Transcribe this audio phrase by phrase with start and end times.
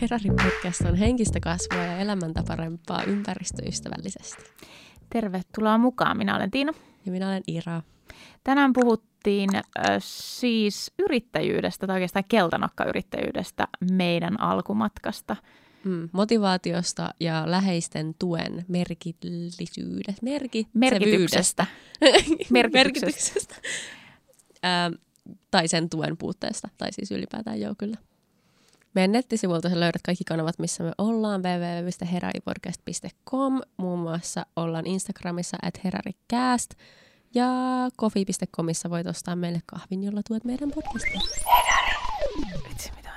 [0.00, 4.42] Herari podcast on henkistä kasvua ja elämäntaparempaa ympäristöystävällisesti.
[5.10, 6.16] Tervetuloa mukaan.
[6.16, 6.72] Minä olen Tiina.
[7.06, 7.82] Ja minä olen Ira.
[8.44, 9.64] Tänään puhuttiin äh,
[10.00, 15.36] siis yrittäjyydestä, tai oikeastaan keltanokkayrittäjyydestä meidän alkumatkasta.
[15.84, 20.20] Mm, motivaatiosta ja läheisten tuen merkillisyydestä.
[20.22, 21.66] Merki- Merkityksestä.
[22.50, 23.54] Merkityksestä.
[24.64, 24.94] ähm,
[25.50, 27.96] tai sen tuen puutteesta, tai siis ylipäätään joo kyllä.
[28.96, 33.60] Meidän nettisivuilta sä löydät kaikki kanavat, missä me ollaan, www.heraripodcast.com.
[33.76, 36.74] Muun muassa ollaan Instagramissa at heraricast.
[37.34, 37.46] Ja
[37.96, 41.20] kofi.comissa voit ostaa meille kahvin, jolla tuet meidän podcastia.
[42.68, 43.10] Vitsi, mitä?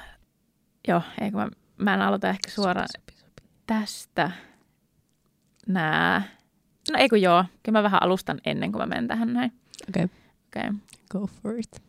[0.88, 1.48] Joo, eikö mä,
[1.78, 3.42] mä en aloita ehkä suoraan Sopi, sopi, sopi.
[3.68, 4.32] tästä.
[5.68, 6.22] Nää.
[6.92, 9.52] No eikö joo, kyllä mä vähän alustan ennen kuin mä menen tähän näin.
[9.90, 10.18] Okei, okay,
[10.48, 10.72] Okay.
[11.12, 11.82] go for it.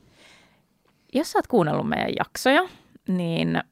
[1.13, 2.63] Jos sä oot kuunnellut meidän jaksoja,
[3.09, 3.63] niin,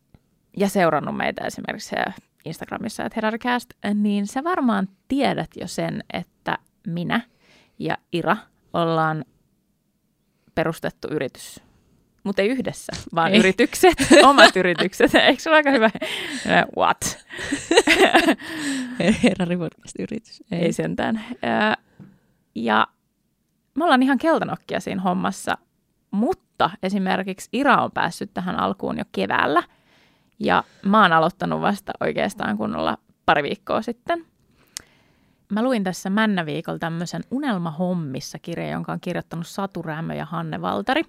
[0.59, 1.97] ja seurannut meitä esimerkiksi
[2.45, 7.21] Instagramissa, että Herarcast, niin sä varmaan tiedät jo sen, että minä
[7.79, 8.37] ja Ira
[8.73, 9.25] ollaan
[10.55, 11.61] perustettu yritys.
[12.25, 13.39] Mutta ei yhdessä, vaan Ei.
[13.39, 13.95] yritykset,
[14.31, 15.15] omat yritykset.
[15.15, 15.91] Eikö se ole aika hyvä?
[16.79, 17.25] What?
[19.23, 20.43] Herari podcast-yritys.
[20.53, 20.59] Ei.
[20.59, 21.25] Ei sentään.
[22.55, 22.87] Ja
[23.75, 25.59] me ollaan ihan keltanokkia siinä hommassa,
[26.11, 29.63] mutta esimerkiksi Ira on päässyt tähän alkuun jo keväällä.
[30.39, 34.25] Ja mä oon aloittanut vasta oikeastaan kunnolla pari viikkoa sitten.
[35.53, 41.03] Mä luin tässä Männäviikolla tämmöisen Unelmahommissa kirja, jonka on kirjoittanut Satu Rämö ja Hanne Valtari,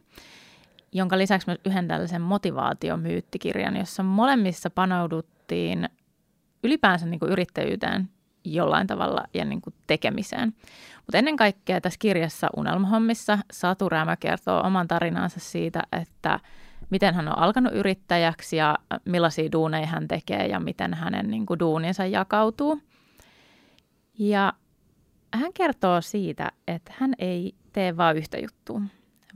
[0.92, 5.90] jonka lisäksi myös yhden tällaisen motivaatiomyyttikirjan, jossa molemmissa panouduttiin
[6.64, 8.10] ylipäänsä niin kuin yrittäjyyteen
[8.46, 10.54] jollain tavalla ja niin kuin tekemiseen.
[10.96, 16.40] Mutta ennen kaikkea tässä kirjassa Unelmahommissa Satu Rämä kertoo oman tarinansa siitä, että
[16.90, 21.60] miten hän on alkanut yrittäjäksi ja millaisia duuneja hän tekee ja miten hänen niin kuin,
[21.60, 22.82] duuninsa jakautuu.
[24.20, 24.54] Ja
[25.34, 28.82] hän kertoo siitä, että hän ei tee vain yhtä juttua,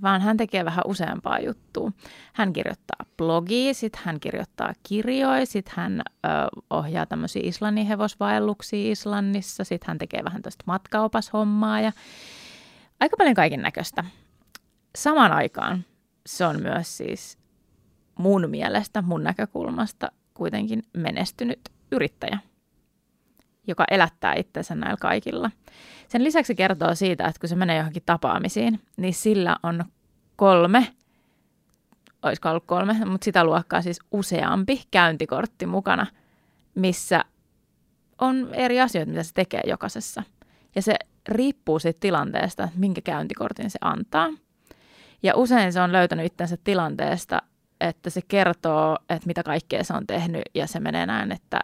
[0.01, 1.91] vaan hän tekee vähän useampaa juttua.
[2.33, 6.29] Hän kirjoittaa blogia, sitten hän kirjoittaa kirjoja, sitten hän ö,
[6.69, 11.91] ohjaa tämmöisiä Islannin hevosvaelluksia Islannissa, sitten hän tekee vähän tästä matkaopashommaa ja
[12.99, 14.03] aika paljon kaiken näköistä.
[14.95, 15.85] Samaan aikaan
[16.25, 17.42] se on myös siis
[18.17, 21.59] mun mielestä, mun näkökulmasta kuitenkin menestynyt
[21.91, 22.39] yrittäjä,
[23.67, 25.51] joka elättää itsensä näillä kaikilla.
[26.07, 29.85] Sen lisäksi se kertoo siitä, että kun se menee johonkin tapaamisiin, niin sillä on
[30.35, 30.87] kolme,
[32.23, 36.05] olisiko ollut kolme, mutta sitä luokkaa siis useampi käyntikortti mukana,
[36.75, 37.25] missä
[38.21, 40.23] on eri asioita, mitä se tekee jokaisessa.
[40.75, 40.95] Ja se
[41.27, 44.29] riippuu siitä tilanteesta, minkä käyntikortin se antaa.
[45.23, 47.41] Ja usein se on löytänyt itsensä tilanteesta,
[47.81, 51.59] että se kertoo, että mitä kaikkea se on tehnyt, ja se menee näin, että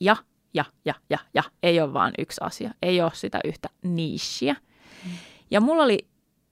[0.00, 0.16] ja,
[0.54, 2.70] ja, ja, ja, ja, ei ole vaan yksi asia.
[2.82, 4.56] Ei ole sitä yhtä niishia.
[5.50, 6.06] Ja mulla oli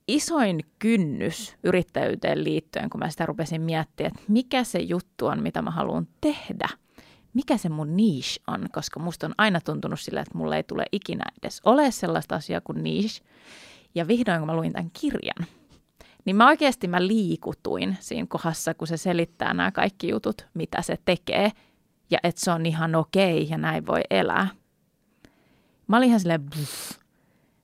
[0.07, 5.61] isoin kynnys yrittäjyyteen liittyen, kun mä sitä rupesin miettimään, että mikä se juttu on, mitä
[5.61, 6.69] mä haluan tehdä.
[7.33, 10.85] Mikä se mun niche on, koska musta on aina tuntunut sillä, että mulla ei tule
[10.91, 13.25] ikinä edes ole sellaista asiaa kuin niche.
[13.95, 15.47] Ja vihdoin, kun mä luin tämän kirjan,
[16.25, 20.97] niin mä oikeasti mä liikutuin siinä kohdassa, kun se selittää nämä kaikki jutut, mitä se
[21.05, 21.51] tekee,
[22.11, 24.47] ja että se on ihan okei ja näin voi elää.
[25.87, 26.91] Mä olin ihan silleen, "Pff,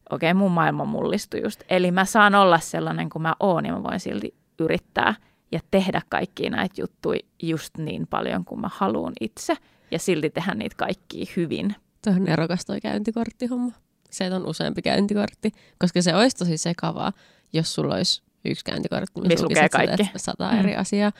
[0.09, 1.63] okei, mun maailma mullistui just.
[1.69, 5.15] Eli mä saan olla sellainen kuin mä oon ja mä voin silti yrittää
[5.51, 9.55] ja tehdä kaikkia näitä juttuja just niin paljon kuin mä haluan itse
[9.91, 11.75] ja silti tehdä niitä kaikkia hyvin.
[12.03, 13.71] Tuo on erokas toi käyntikorttihomma.
[14.09, 17.13] Se, on useampi käyntikortti, koska se olisi tosi sekavaa,
[17.53, 20.19] jos sulla olisi yksi käyntikortti, Missä lukee lukisit sitä, kaikki.
[20.19, 20.59] Sata Mm.
[20.59, 21.11] eri asiaa.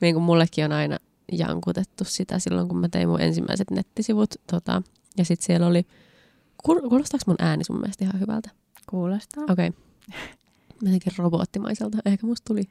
[0.00, 0.98] Niin kuin mullekin on aina
[1.32, 4.34] jankutettu sitä silloin, kun mä tein mun ensimmäiset nettisivut.
[4.52, 4.82] Tota,
[5.16, 5.86] ja sitten siellä oli,
[6.68, 8.50] kuul- kuulostaako mun ääni sun mielestä ihan hyvältä?
[8.90, 9.44] Kuulostaa.
[9.50, 9.68] Okei.
[9.68, 10.20] Okay.
[10.82, 11.98] Jotenkin robottimaiselta.
[12.04, 12.62] Ehkä musta tuli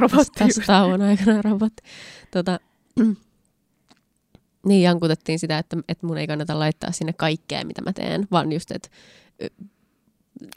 [0.00, 0.38] Robotti.
[0.38, 1.82] tässä tauon aikana robotti.
[2.30, 2.60] Tota,
[4.66, 8.52] niin jankutettiin sitä, että, että mun ei kannata laittaa sinne kaikkea, mitä mä teen, vaan
[8.52, 8.88] just, että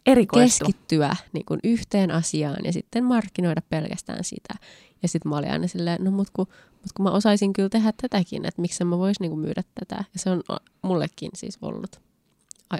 [0.05, 0.65] Erikoistu.
[0.65, 4.53] keskittyä niin kuin yhteen asiaan ja sitten markkinoida pelkästään sitä.
[5.01, 7.93] Ja sitten mä olin aina silleen, no mut kun, mut kun mä osaisin kyllä tehdä
[8.01, 9.95] tätäkin, että miksi mä vois niin kuin myydä tätä.
[10.13, 10.43] Ja se on
[10.81, 12.01] mullekin siis ollut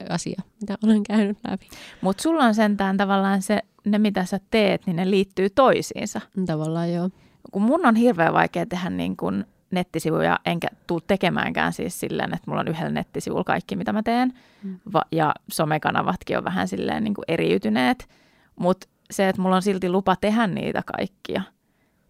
[0.09, 1.69] asia, mitä olen käynyt läpi.
[2.01, 6.21] Mutta sulla on sentään tavallaan se, ne mitä sä teet, niin ne liittyy toisiinsa.
[6.45, 7.09] Tavallaan joo.
[7.51, 12.43] Kun mun on hirveän vaikea tehdä niin kuin nettisivuja, enkä tuu tekemäänkään siis silleen, että
[12.47, 14.33] mulla on yhdellä nettisivulla kaikki, mitä mä teen.
[14.63, 14.79] Mm.
[14.93, 18.09] Va- ja somekanavatkin on vähän silleen niin kuin eriytyneet.
[18.55, 21.41] Mutta se, että mulla on silti lupa tehdä niitä kaikkia,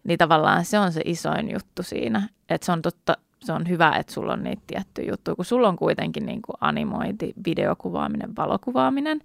[0.03, 2.29] niin tavallaan se on se isoin juttu siinä.
[2.49, 5.67] Että se on totta, se on hyvä, että sulla on niitä tiettyjä juttuja, kun sulla
[5.67, 9.21] on kuitenkin niin kuin animointi, videokuvaaminen, valokuvaaminen.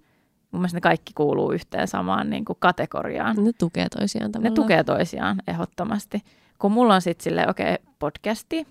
[0.51, 3.35] Mun mielestä ne kaikki kuuluu yhteen samaan niin kuin kategoriaan.
[3.43, 4.51] Ne tukee toisiaan tavallaan.
[4.51, 6.23] Ne tukee toisiaan ehdottomasti.
[6.59, 8.67] Kun mulla on sitten silleen, okei, okay, podcasti,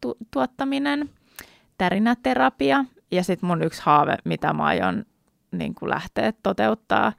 [0.00, 1.10] tu- tuottaminen,
[1.78, 5.04] tärinäterapia ja sitten mun yksi haave, mitä mä aion
[5.52, 7.12] niin kuin lähteä toteuttaa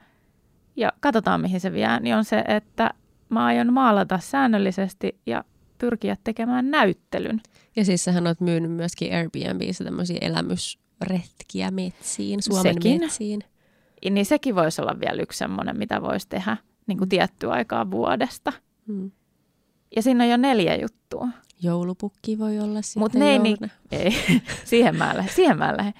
[0.76, 2.90] ja katsotaan mihin se vie, niin on se, että
[3.28, 5.44] mä aion maalata säännöllisesti ja
[5.78, 7.40] pyrkiä tekemään näyttelyn.
[7.76, 13.00] Ja siis sähän oot myynyt myöskin Airbnbissä tämmöisiä elämysretkiä metsiin, Suomen Sekin.
[13.00, 13.40] metsiin.
[14.10, 16.56] Niin sekin voisi olla vielä yksi semmoinen, mitä voisi tehdä
[16.86, 18.52] niin kuin tiettyä aikaa vuodesta.
[18.86, 19.10] Hmm.
[19.96, 21.28] Ja siinä on jo neljä juttua.
[21.62, 24.14] Joulupukki voi olla sitten Mut ne ei niin- Ei,
[24.64, 25.30] siihen mä en lähde.
[25.30, 25.92] Siihen mä en lähde.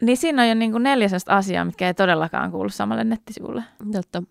[0.00, 3.62] Niin siinä on jo niin kuin neljä asiaa, mitkä ei todellakaan kuulu samalle nettisivulle.
[3.92, 4.22] Totta.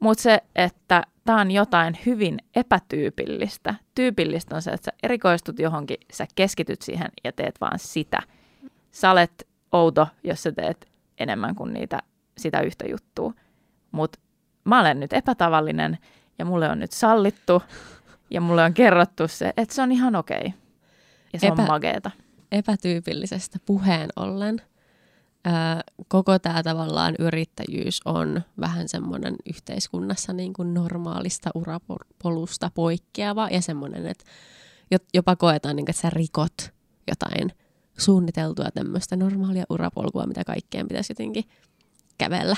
[0.00, 3.74] Mutta se, että tämä on jotain hyvin epätyypillistä.
[3.94, 8.18] Tyypillistä on se, että sä erikoistut johonkin, sä keskityt siihen ja teet vaan sitä.
[8.90, 11.98] Sä olet outo, jos sä teet enemmän kuin niitä,
[12.38, 13.32] sitä yhtä juttua.
[13.92, 14.18] Mutta
[14.64, 15.98] mä olen nyt epätavallinen
[16.42, 17.62] ja mulle on nyt sallittu
[18.30, 20.54] ja mulle on kerrottu se, että se on ihan okei.
[21.32, 22.10] Ja se Epä- on mageeta.
[22.52, 24.62] epätyypillisestä puheen ollen.
[25.44, 33.62] Ää, koko tämä tavallaan yrittäjyys on vähän semmoinen yhteiskunnassa niin kuin normaalista urapolusta poikkeava ja
[33.62, 34.24] semmoinen, että
[34.90, 36.72] jo- jopa koetaan, niin kuin, että sä rikot
[37.10, 37.52] jotain
[37.98, 41.44] suunniteltua tämmöistä normaalia urapolkua, mitä kaikkeen pitäisi jotenkin
[42.18, 42.56] kävellä.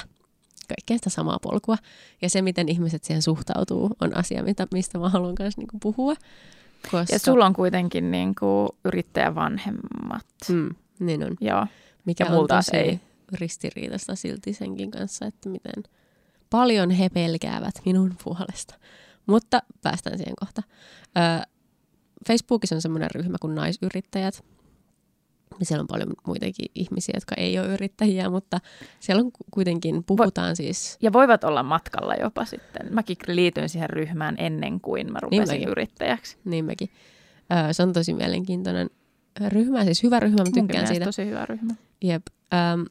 [0.77, 1.77] Kaikkeen sitä samaa polkua.
[2.23, 6.15] Ja se, miten ihmiset siihen suhtautuu, on asia, mitä, mistä mä haluan myös niin puhua.
[6.91, 10.27] Koska, Ja sulla on kuitenkin niin kuin yrittäjävanhemmat.
[10.49, 11.37] Mm, niin on.
[11.41, 11.67] Joo.
[12.05, 13.01] Mikä Ja on taas tosi ei.
[13.33, 15.83] ristiriitasta silti senkin kanssa, että miten
[16.51, 18.75] paljon he pelkäävät minun puolesta.
[19.27, 20.63] Mutta päästään siihen kohta.
[21.19, 21.47] Öö,
[22.27, 24.45] Facebookissa on semmoinen ryhmä kuin naisyrittäjät.
[25.63, 28.61] Siellä on paljon muitakin ihmisiä, jotka ei ole yrittäjiä, mutta
[29.01, 32.95] siellä on ku- kuitenkin, puhutaan siis, Ja voivat olla matkalla jopa sitten.
[32.95, 35.69] Mäkin liityin siihen ryhmään ennen kuin mä rupesin mäkin.
[35.69, 36.37] yrittäjäksi.
[36.45, 36.91] niin mekin.
[37.53, 38.91] Öö, se on tosi mielenkiintoinen
[39.49, 41.05] ryhmä, siis hyvä ryhmä, mä tykkään siitä.
[41.05, 41.75] tosi hyvä ryhmä.
[42.03, 42.23] Jep.
[42.55, 42.83] Ähm,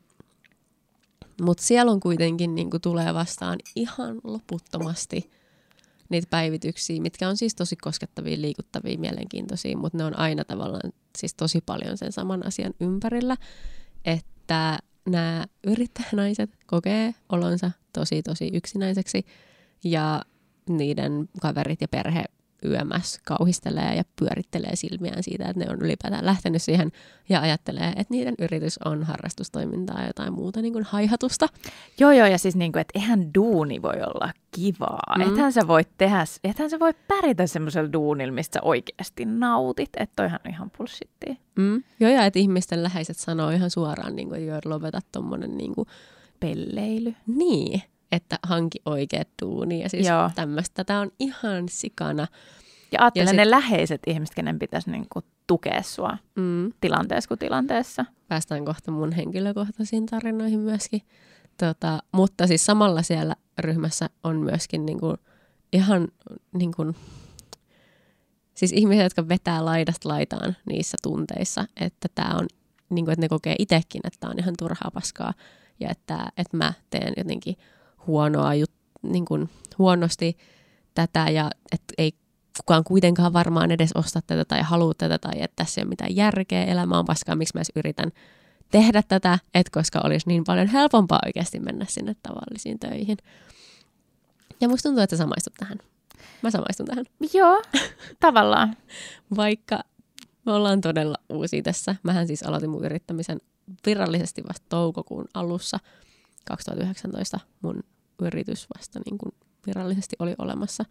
[1.41, 5.29] Mutta siellä on kuitenkin niin tulee vastaan ihan loputtomasti
[6.09, 11.33] niitä päivityksiä, mitkä on siis tosi koskettavia, liikuttavia, mielenkiintoisia, mutta ne on aina tavallaan siis
[11.33, 13.37] tosi paljon sen saman asian ympärillä,
[14.05, 19.25] että nämä yrittäjänaiset kokee olonsa tosi tosi yksinäiseksi
[19.83, 20.21] ja
[20.69, 22.23] niiden kaverit ja perhe
[22.65, 26.91] YMS kauhistelee ja pyörittelee silmiään siitä, että ne on ylipäätään lähtenyt siihen
[27.29, 31.47] ja ajattelee, että niiden yritys on harrastustoimintaa ja jotain muuta niin kuin haihatusta.
[31.99, 35.15] Joo, joo, ja siis niin kuin, että eihän duuni voi olla kivaa.
[35.17, 35.21] Mm.
[35.21, 39.89] Ethän sä voi tehdä, ethän sä voi pärjätä semmoisella duunilla, mistä sä oikeasti nautit.
[39.97, 41.35] Että toihan on ihan bullshittia.
[41.55, 41.83] Mm.
[41.99, 45.75] Joo, ja että ihmisten läheiset sanoo ihan suoraan, niin kuin, että joo, lopeta tuommoinen niin
[45.75, 45.87] kuin,
[46.39, 47.13] Pelleily.
[47.27, 47.81] niin,
[48.15, 50.29] että hanki oikeat duuni ja siis Joo.
[50.35, 50.83] tämmöistä.
[50.83, 52.27] Tämä on ihan sikana.
[52.91, 53.37] Ja ajattelen Ja sit...
[53.37, 56.71] ne läheiset ihmiset, kenen pitäisi niin kuin tukea sua Mm.
[56.81, 58.05] tilanteessa kuin tilanteessa.
[58.27, 61.01] Päästään kohta mun henkilökohtaisiin tarinoihin myöskin.
[61.57, 65.15] Tota, mutta siis samalla siellä ryhmässä on myöskin niinku
[65.73, 66.07] ihan
[66.53, 66.95] niinku,
[68.53, 72.47] siis ihmisiä, jotka vetää laidasta laitaan niissä tunteissa, että tämä on,
[72.89, 75.33] niinku, että ne kokee itsekin, että tämä on ihan turhaa paskaa
[75.79, 77.55] ja että, että mä teen jotenkin
[78.07, 80.37] huonoa jut, niinku, huonosti
[80.95, 82.11] tätä ja että ei
[82.57, 86.15] kukaan kuitenkaan varmaan edes osta tätä tai halua tätä tai että tässä ei ole mitään
[86.15, 88.11] järkeä, elämä on paskaa, miksi mä edes yritän
[88.71, 93.17] tehdä tätä, et koska olisi niin paljon helpompaa oikeasti mennä sinne tavallisiin töihin.
[94.61, 95.77] Ja musta tuntuu, että sä samaistut tähän.
[96.41, 97.05] Mä samaistun tähän.
[97.33, 97.61] Joo,
[98.19, 98.75] tavallaan.
[99.35, 99.79] Vaikka
[100.45, 101.95] me ollaan todella uusia tässä.
[102.03, 103.39] Mähän siis aloitin mun yrittämisen
[103.85, 105.77] virallisesti vasta toukokuun alussa
[106.45, 107.39] 2019.
[107.61, 107.83] Mun
[108.21, 109.31] yritys vasta niin kuin
[109.67, 110.85] virallisesti oli olemassa,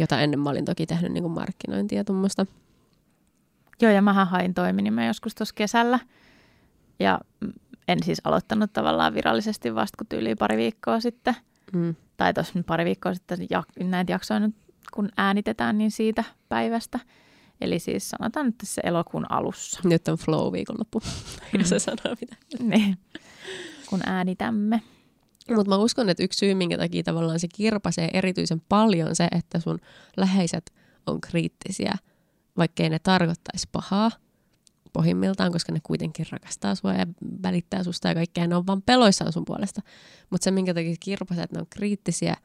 [0.00, 2.46] jota ennen mä olin toki tehnyt niin kuin markkinointia ja tuommoista.
[3.80, 5.98] Joo, ja mähän hain toiminimeä joskus tuossa kesällä.
[6.98, 7.52] Ja mm,
[7.88, 11.36] en siis aloittanut tavallaan virallisesti vasta kuin tyyliin pari viikkoa sitten.
[11.72, 11.94] Mm.
[12.16, 14.54] Tai tuossa pari viikkoa sitten jak- näitä jaksoja nyt,
[14.92, 17.00] kun äänitetään, niin siitä päivästä.
[17.60, 19.80] Eli siis sanotaan nyt se elokuun alussa.
[19.84, 21.02] Nyt on flow viikonloppu,
[21.58, 22.36] jos se sanoo mitä.
[22.58, 22.98] niin.
[23.92, 24.82] Kun äänitämme.
[25.56, 29.60] Mutta mä uskon, että yksi syy, minkä takia tavallaan se kirpasee erityisen paljon se, että
[29.60, 29.78] sun
[30.16, 30.72] läheiset
[31.06, 31.94] on kriittisiä,
[32.56, 34.10] vaikkei ne tarkoittaisi pahaa
[34.92, 37.06] pohjimmiltaan, koska ne kuitenkin rakastaa sua ja
[37.42, 39.80] välittää susta ja kaikkea, ne on vaan peloissaan sun puolesta.
[40.30, 42.36] Mutta se, minkä takia kirpasee, että ne on kriittisiä,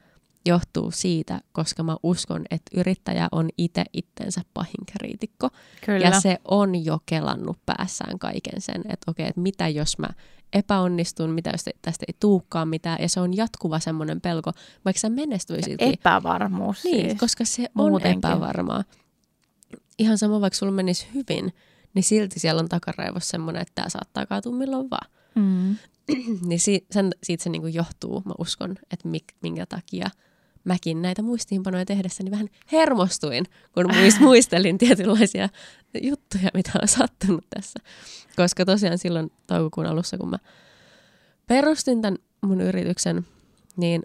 [0.46, 5.48] johtuu siitä, koska mä uskon, että yrittäjä on itse itsensä pahin kriitikko.
[5.86, 6.06] Kyllä.
[6.06, 10.08] Ja se on jo kelannut päässään kaiken sen, että okei, että mitä jos mä
[10.52, 12.98] epäonnistun, mitä jos tästä ei tuukaan mitään.
[13.02, 14.52] Ja se on jatkuva semmoinen pelko,
[14.84, 15.92] vaikka sä menestyisiltkin.
[15.92, 17.20] Epävarmuus Niin, siis.
[17.20, 18.18] koska se on Muutenkin.
[18.30, 18.84] epävarmaa.
[19.98, 21.54] Ihan sama, vaikka sulla menisi hyvin,
[21.94, 25.10] niin silti siellä on takaraivossa semmoinen, että tämä saattaa kaatua milloin vaan.
[25.34, 25.76] Mm.
[26.48, 30.08] niin si- sen, siitä se niinku johtuu, mä uskon, että mik, minkä takia
[30.64, 35.48] mäkin näitä muistiinpanoja tehdessäni vähän hermostuin, kun muist, muistelin tietynlaisia
[36.02, 37.80] juttuja, mitä on sattunut tässä.
[38.36, 40.38] Koska tosiaan silloin toukokuun alussa, kun mä
[41.46, 43.26] perustin tämän mun yrityksen,
[43.76, 44.02] niin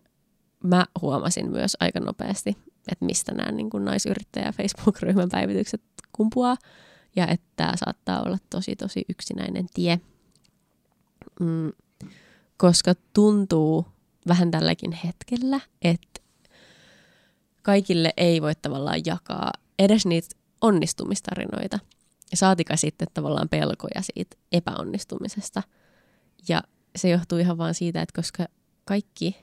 [0.64, 2.58] mä huomasin myös aika nopeasti,
[2.92, 5.82] että mistä nämä niin kuin naisyrittäjä Facebook-ryhmän päivitykset
[6.12, 6.58] kumpuaa,
[7.16, 10.00] ja että tämä saattaa olla tosi, tosi yksinäinen tie.
[11.40, 11.72] Mm,
[12.58, 13.86] koska tuntuu
[14.28, 16.13] vähän tälläkin hetkellä, että
[17.64, 21.80] kaikille ei voi tavallaan jakaa edes niitä onnistumistarinoita.
[22.34, 25.64] Saatika sitten tavallaan pelkoja siitä epäonnistumisesta.
[26.50, 26.64] Ja
[26.96, 28.46] se johtuu ihan vaan siitä, että koska
[28.86, 29.36] kaikki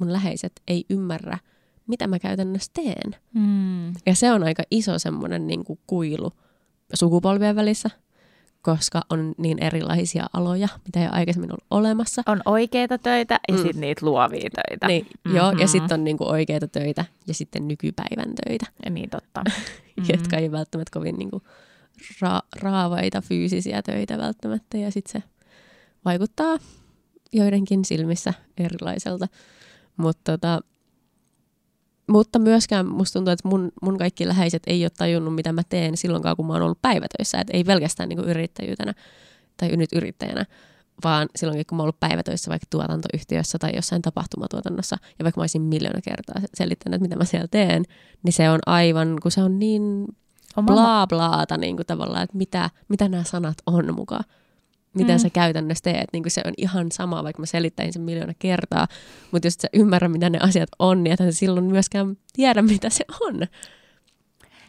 [0.00, 1.38] mun läheiset ei ymmärrä,
[1.86, 3.16] mitä mä käytännössä teen.
[3.34, 3.88] Mm.
[4.06, 6.32] Ja se on aika iso semmoinen niin kuin kuilu
[6.94, 7.90] sukupolvien välissä,
[8.64, 12.22] koska on niin erilaisia aloja, mitä ei ole aikaisemmin ollut olemassa.
[12.26, 13.62] On oikeita töitä ja Mm.
[13.62, 14.86] sitten niitä luovia töitä.
[14.86, 15.36] Niin, mm-hmm.
[15.36, 15.66] Joo, ja Mhm.
[15.66, 19.42] sitten on niinku oikeita töitä ja sitten nykypäivän töitä, Ja niin totta.
[19.44, 20.04] mm-hmm.
[20.12, 21.42] jotka ei välttämättä kovin niinku
[22.24, 24.78] ra- raavaita fyysisiä töitä välttämättä.
[24.78, 25.28] Ja sitten se
[26.04, 26.58] vaikuttaa
[27.32, 29.28] joidenkin silmissä erilaiselta.
[29.96, 30.60] Mut tota,
[32.06, 35.96] mutta myöskään musta tuntuu, että mun, mun kaikki läheiset ei ole tajunnut, mitä mä teen
[35.96, 37.38] silloinkaan, kun mä oon ollut päivätöissä.
[37.38, 38.94] Et ei pelkästään niinku yrittäjyytenä
[39.56, 40.46] tai nyt yrittäjänä,
[41.04, 45.42] vaan silloinkin, kun mä oon ollut päivätöissä vaikka tuotantoyhtiössä tai jossain tapahtumatuotannossa, ja vaikka mä
[45.42, 47.84] olisin miljoona kertaa selittänyt, että mitä mä siellä teen,
[48.22, 50.06] niin se on aivan, kun se on niin
[50.62, 54.24] bla blaata niin kuin tavallaan, että mitä, mitä nämä sanat on mukaan.
[54.94, 55.18] Miten Mm.
[55.22, 56.06] sä käytännössä teet.
[56.12, 58.88] Niin kuin se on ihan sama, vaikka mä selittäisin sen miljoona kertaa.
[59.30, 62.62] Mutta jos et sä ymmärrä, mitä ne asiat on, niin et sä silloin myöskään tiedä,
[62.62, 63.46] mitä se on.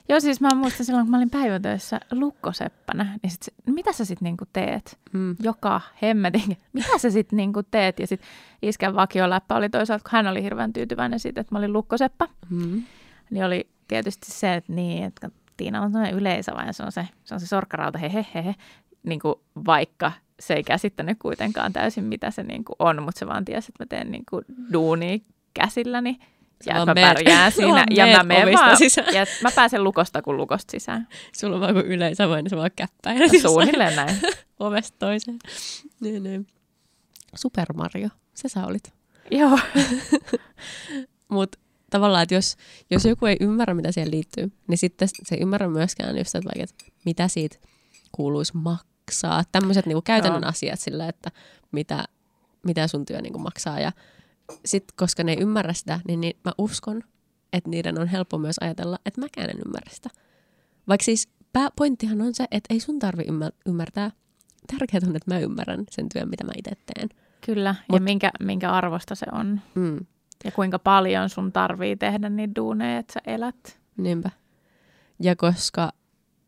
[0.10, 4.26] Joo, siis mä muistan silloin, kun mä olin päivätöissä lukkoseppänä, niin sit, mitä sä sitten
[4.26, 4.98] niinku teet?
[5.14, 5.36] Mm.
[5.42, 6.58] Joka hemmetin.
[6.74, 8.00] Mitä sä sitten niinku teet?
[8.00, 8.30] Ja sitten
[8.62, 12.84] iskän vakioläppä oli toisaalta, kun hän oli hirveän tyytyväinen siitä, että mä olin lukkoseppä, Mm.
[13.30, 17.08] niin oli tietysti se, että niin, että Tiina on tämmöinen yleisöva ja se on se,
[17.24, 18.56] se, on se sorkkarauta, he, he, he, he.
[19.06, 19.36] Niin kuin
[19.66, 23.72] vaikka se ei käsittänyt kuitenkaan täysin, mitä se niin kuin on, mutta se vaan tiesi,
[23.72, 25.18] että mä teen niin kuin duunia
[25.54, 26.20] käsilläni
[26.66, 29.14] ja mä meet- pärjään siinä ja mä menen vaan, sisään.
[29.14, 31.08] ja mä pääsen lukosta kuin lukosta sisään.
[31.38, 34.16] Sulla on vaan kuin yleisö voi, niin sä vaan käppäilet Suunnilleen näin.
[34.60, 35.40] ovesta toiseen.
[36.00, 36.48] Niin, niin.
[37.36, 38.94] Super Mario, se sä olit.
[39.32, 39.60] Joo.
[41.28, 41.60] Mutta
[41.90, 42.58] tavallaan, että jos,
[42.92, 46.50] jos joku ei ymmärrä, mitä siihen liittyy, niin sitten se ei ymmärrä myöskään just, että,
[46.50, 47.58] vaikka, että mitä siitä
[48.12, 48.58] kuuluisi
[49.06, 49.44] maksaa.
[49.52, 50.50] Tämmöiset niinku käytännön Joo.
[50.50, 51.32] asiat sillä, että
[51.72, 52.04] mitä,
[52.66, 53.80] mitä sun työ niinku maksaa.
[53.80, 53.92] Ja
[54.66, 57.04] sitten, koska ne ei ymmärrä sitä, niin, niin mä uskon,
[57.54, 60.10] että niiden on helppo myös ajatella, että mäkään en ymmärrä sitä.
[60.88, 64.12] Vaikka siis pääpointtihan on se, että ei sun tarvi ymmär- ymmärtää.
[64.68, 67.10] Tärkeää on, että mä ymmärrän sen työn, mitä mä itse teen.
[67.42, 69.62] Kyllä, ja Mut- minkä, minkä arvosta se on.
[69.76, 70.06] Mm.
[70.44, 73.80] Ja kuinka paljon sun tarvii tehdä niitä duuneja, että sä elät.
[73.98, 74.30] Niinpä.
[75.20, 75.92] Ja koska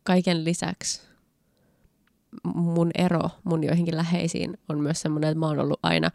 [0.02, 1.07] kaiken lisäksi
[2.54, 6.10] mun ero mun joihinkin läheisiin on myös semmoinen, että mä oon ollut aina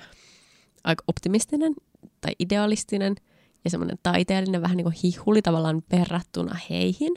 [0.84, 1.74] aika optimistinen
[2.22, 3.16] tai idealistinen
[3.64, 7.14] ja semmoinen taiteellinen, vähän niin kuin hihuli tavallaan verrattuna heihin,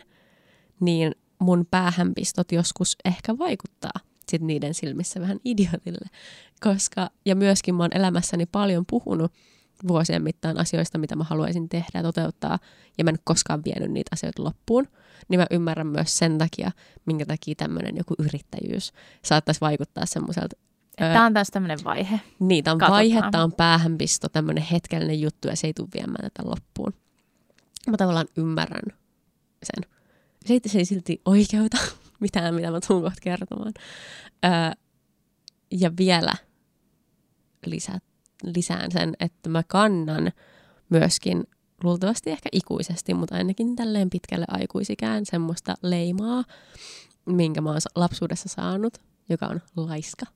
[0.81, 6.07] niin mun päähänpistot joskus ehkä vaikuttaa sit niiden silmissä vähän idiotille.
[6.61, 9.33] Koska, ja myöskin mä oon elämässäni paljon puhunut
[9.88, 12.59] vuosien mittaan asioista, mitä mä haluaisin tehdä ja toteuttaa,
[12.99, 14.88] ja mä en koskaan vienyt niitä asioita loppuun,
[15.28, 16.71] niin mä ymmärrän myös sen takia,
[17.06, 18.92] minkä takia tämmöinen joku yrittäjyys
[19.25, 20.56] saattaisi vaikuttaa semmoiselta.
[20.97, 22.21] Tämä on taas tämmöinen vaihe.
[22.40, 22.97] niin, tämä on katsotaan.
[22.97, 26.95] vaihe, tämä on päähänpisto, tämmöinen hetkellinen juttu, ja se ei tule viemään tätä loppuun.
[27.90, 28.99] Mä tavallaan ymmärrän
[29.62, 29.92] sen.
[30.47, 31.76] Se ei, se ei silti oikeuta
[32.21, 33.73] mitään, mitä mä tuun kohta kertomaan.
[34.45, 34.50] Öö,
[35.71, 36.33] ja vielä
[37.66, 37.99] lisä,
[38.43, 40.33] lisään sen, että mä kannan
[40.88, 41.45] myöskin
[41.83, 46.45] luultavasti ehkä ikuisesti, mutta ainakin tälleen pitkälle aikuisikään semmoista leimaa,
[47.26, 50.26] minkä mä oon sa- lapsuudessa saanut, joka on laiska.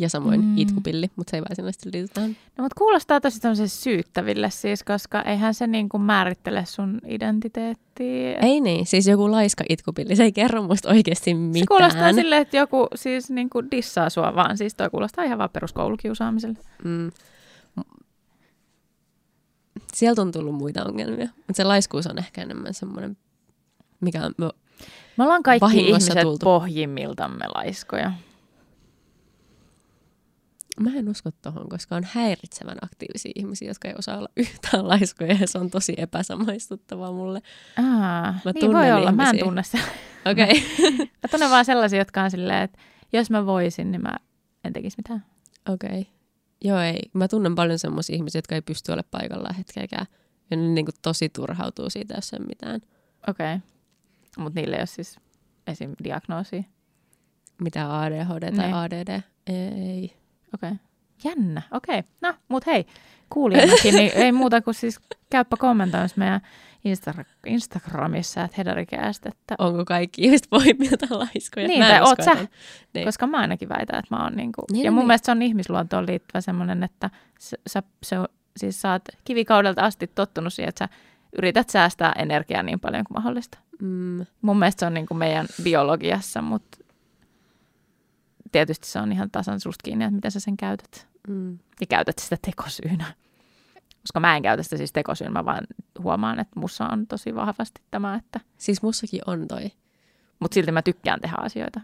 [0.00, 0.58] Ja samoin Mm.
[0.58, 2.30] itkupilli, mutta se ei varsinaisesti liity tähän.
[2.30, 8.38] No, mutta kuulostaa tosi syyttäville siis, koska eihän se niin kuin määrittele sun identiteettiä.
[8.42, 11.62] Ei niin, siis joku laiska itkupilli, se ei kerro musta oikeasti mitään.
[11.62, 14.56] Se kuulostaa silleen, että joku siis niin kuin dissaa sua vaan.
[14.58, 16.58] Siis toi kuulostaa ihan vaan peruskoulukiusaamiselle.
[16.84, 17.10] Mm.
[19.92, 21.28] sieltä on tullut muita ongelmia.
[21.36, 23.16] Mutta se laiskuus on ehkä enemmän semmoinen,
[24.00, 24.34] mikä on...
[25.16, 26.44] Me, ollaan kaikki ihmiset tultu.
[26.44, 28.12] pohjimmiltamme laiskoja.
[30.80, 35.36] Mä en usko tohon, koska on häiritsevän aktiivisia ihmisiä, jotka ei osaa olla yhtään laiskoja
[35.40, 37.42] ja se on tosi epäsamaistuttavaa mulle.
[37.76, 37.84] Aa,
[38.32, 39.44] Mä niin tunnen voi olla, mä en ihmisiä.
[39.44, 39.78] tunne sitä.
[40.30, 40.44] Okei.
[40.44, 41.06] Okay.
[41.22, 42.78] Mä tunnen vaan sellaisia, jotka on silleen, että
[43.12, 44.16] jos mä voisin, niin mä
[44.64, 45.24] en tekisi mitään.
[45.68, 45.90] Okei.
[45.90, 46.04] Okay.
[46.64, 46.98] Joo ei.
[47.12, 50.06] Mä tunnen paljon semmoisia ihmisiä, jotka ei pysty olemaan paikallaan hetkeäkään.
[50.50, 52.80] Ja ne niin kuin tosi turhautuu siitä, jos ei mitään.
[53.28, 53.54] Okei.
[53.54, 53.68] Okay.
[54.38, 55.18] Mutta niille ei ole siis
[55.66, 55.94] esim.
[56.04, 56.62] diagnoosia.
[57.62, 58.74] Mitä ADHD tai Niin.
[58.74, 59.20] ADD.
[59.46, 60.19] Ei.
[60.54, 60.70] Okei.
[60.70, 60.76] Okay.
[61.24, 61.62] Jännä.
[61.72, 61.98] Okei.
[61.98, 62.10] Okay.
[62.20, 62.86] No, mut hei,
[63.30, 66.40] kuulijanakin, niin ei muuta kuin siis käyppä kommentoimassa meidän
[66.88, 71.68] Insta- Instagramissa, että Hedarikäästä, että Onko kaikki ihmiset pohjimmilta laiskoja?
[71.68, 72.46] Niin, tai oot sä?
[72.94, 73.04] Niin.
[73.06, 75.06] Koska mä ainakin väitän, että mä oon niinku, Niin, ja mun niin.
[75.06, 78.16] mielestä se on ihmisluontoon liittyvä semmoinen, että sä, sä, se,
[78.56, 80.94] siis sä oot kivikaudelta asti tottunut siihen, että sä
[81.38, 83.58] yrität säästää energiaa niin paljon kuin mahdollista.
[83.80, 86.78] Mm, Mun mielestä se on niinku meidän biologiassa, mutta
[88.52, 91.06] tietysti se on ihan tasan susta kiinni, että miten sä sen käytät.
[91.28, 91.58] mm.
[91.80, 93.14] Ja käytät sitä tekosyynä.
[94.02, 95.66] Koska mä en käytä sitä siis tekosyynä, mä vaan
[96.02, 98.40] huomaan, että mussa on tosi vahvasti tämä, että...
[98.58, 99.70] Siis mussakin on toi.
[100.40, 101.80] Mutta silti mä tykkään tehdä asioita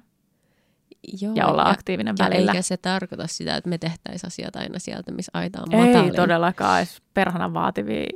[1.21, 2.53] Joo, ja olla aktiivinen ja välillä.
[2.53, 6.15] eikä se tarkoita sitä, että me tehtäisiin asiat aina sieltä, missä aita on Ei matalin.
[6.17, 8.07] todellakaan edes perhana vaativia.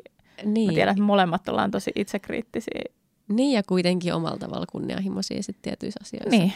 [0.45, 0.71] Niin.
[0.71, 2.83] Mä tiedän, että molemmat ollaan tosi itsekriittisiä.
[3.28, 6.30] niin, ja kuitenkin omalla tavalla kunnianhimoisia sit tietyissä asioissa.
[6.30, 6.52] Niin.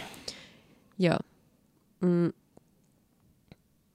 [0.98, 1.16] Joo.
[2.04, 2.32] Mm.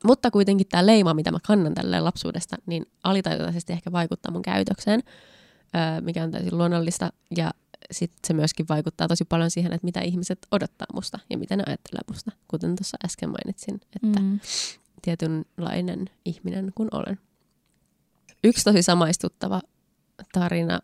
[0.04, 5.04] Mutta kuitenkin tämä leima, mitä mä kannan tälleen lapsuudesta, niin alitajuisesti ehkä vaikuttaa mun käytökseen,
[5.76, 7.14] öö, mikä on täysin luonnollista.
[7.38, 7.52] Ja
[7.92, 11.64] sitten se myöskin vaikuttaa tosi paljon siihen, että mitä ihmiset odottaa musta ja mitä ne
[11.68, 12.32] ajattelee musta.
[12.48, 14.40] Kuten tuossa äsken mainitsin, että Mm.
[15.02, 17.20] tietynlainen ihminen kuin olen.
[18.44, 19.62] Yksi tosi samaistuttava
[20.34, 20.80] tarina,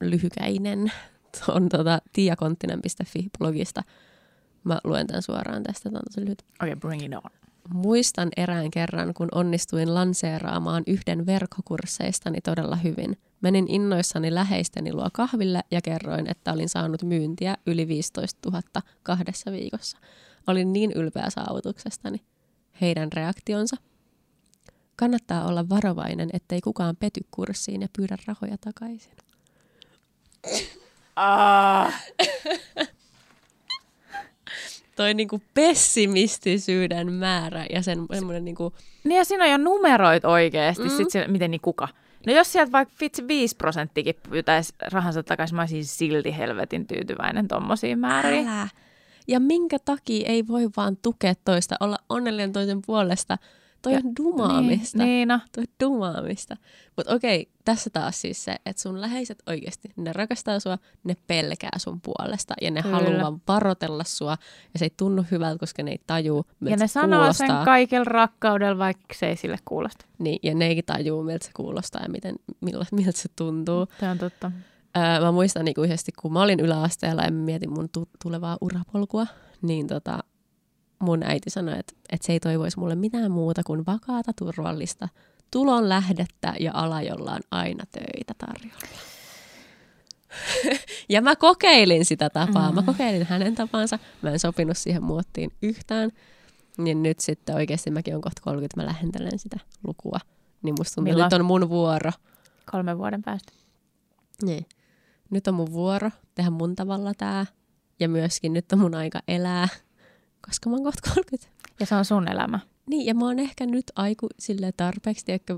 [0.00, 0.92] lyhykäinen,
[1.56, 3.82] on tota tiakonttinen.fi-blogista.
[4.68, 6.42] Mä luen tämän suoraan tästä, tämä on tosi lyhyt.
[6.42, 7.30] Okei, okay, bring it on.
[7.74, 13.18] Muistan erään kerran, kun onnistuin lanseeraamaan yhden verkkokursseistani todella hyvin.
[13.40, 18.62] Menin innoissani läheisteni luo kahville ja kerroin, että olin saanut myyntiä yli 15 000
[19.02, 19.98] kahdessa viikossa.
[20.46, 22.22] Olin niin ylpeä saavutuksestani.
[22.80, 23.76] Heidän reaktionsa?
[24.96, 29.12] Kannattaa olla varovainen, ettei kukaan pety kurssiin ja pyydä rahoja takaisin.
[31.16, 32.02] Ah.
[34.98, 38.72] Toi niinku pessimistisyyden määrä ja sen semmoinen niinku,
[39.04, 40.96] Niin ja siinä on jo numeroit oikeasti, Mm.
[40.96, 41.88] sit siellä, miten niin kuka.
[42.26, 47.48] No jos sieltä vaikka vitsi 5 prosenttikin pyytäisi rahansa takaisin, mä olisin silti helvetin tyytyväinen
[47.48, 48.48] tommosiin määriin.
[48.48, 48.68] älä.
[49.28, 53.38] Ja minkä takia ei voi vaan tukea toista, olla onnellinen toisen puolesta.
[53.82, 54.98] Toi Ja- on dumaamista.
[54.98, 55.40] Niin, niin no.
[55.54, 56.56] Toi on dumaamista.
[56.96, 61.70] Mutta okei, tässä taas siis se, että sun läheiset oikeasti, ne rakastaa sua, ne pelkää
[61.76, 62.96] sun puolesta ja ne Kyllä.
[62.96, 64.36] haluaa varotella sua
[64.72, 67.46] ja se ei tunnu hyvältä, koska ne ei tajuu, miltä Ja ne se sanoo kuulostaa.
[67.46, 70.06] sen kaikella rakkaudella, vaikka se ei sille kuulosta.
[70.18, 73.86] Niin, ja ne ei tajuu, miltä se kuulostaa ja miten, miltä, miltä se tuntuu.
[74.00, 74.52] Se on totta.
[74.96, 79.26] Öö, mä muistan niin yhdesti, kun mä olin yläasteella ja mietin mun tu- tulevaa urapolkua,
[79.62, 80.18] niin tota,
[80.98, 85.08] mun äiti sanoi, että, että se ei toivoisi mulle mitään muuta kuin vakaata, turvallista
[85.50, 88.98] tulon lähdettä ja ala, jolla on aina töitä tarjolla.
[91.08, 92.72] ja mä kokeilin sitä tapaa.
[92.72, 93.98] Mä kokeilin hänen tapansa.
[94.22, 96.10] Mä en sopinut siihen muottiin yhtään.
[96.78, 99.56] Niin nyt sitten oikeasti mäkin on kohta 30, mä lähentelen sitä
[99.86, 100.18] lukua.
[100.62, 101.26] Niin musta tuntuu, Milloin?
[101.26, 102.10] nyt on mun vuoro.
[102.70, 103.52] Kolmen vuoden päästä.
[104.42, 104.66] Niin.
[105.30, 107.46] Nyt on mun vuoro tehdä mun tavalla tää.
[108.00, 109.68] Ja myöskin nyt on mun aika elää,
[110.48, 111.48] koska mä oon kohta 30.
[111.80, 112.60] Ja se on sun elämä.
[112.86, 115.56] Niin, ja mä oon ehkä nyt aiku sille tarpeeksi, ehkä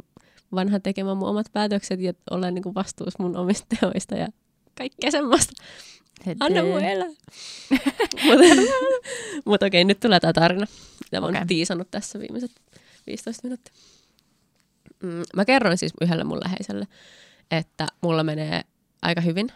[0.55, 4.29] vanha tekemään mun omat päätökset ja olla niinku vastuus mun omista teoista ja
[4.79, 5.53] kaikkea semmoista.
[6.41, 7.07] Anna mun elää.
[8.27, 8.45] Mutta
[9.45, 10.67] mut okei, nyt tulee tää tarina.
[11.05, 11.47] Mitä mä oon Okei.
[11.47, 12.51] tiisannut tässä viimeiset
[13.07, 13.75] 15 minuuttia.
[15.03, 16.87] Mm, mä kerroin siis yhdelle mun läheiselle,
[17.51, 18.63] että mulla menee
[19.03, 19.49] aika hyvin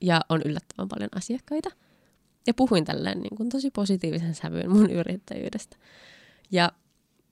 [0.00, 1.70] ja on yllättävän paljon asiakkaita.
[2.46, 5.76] Ja puhuin tälleen niin kuin tosi positiivisen sävyyn mun yrittäjyydestä.
[6.50, 6.72] Ja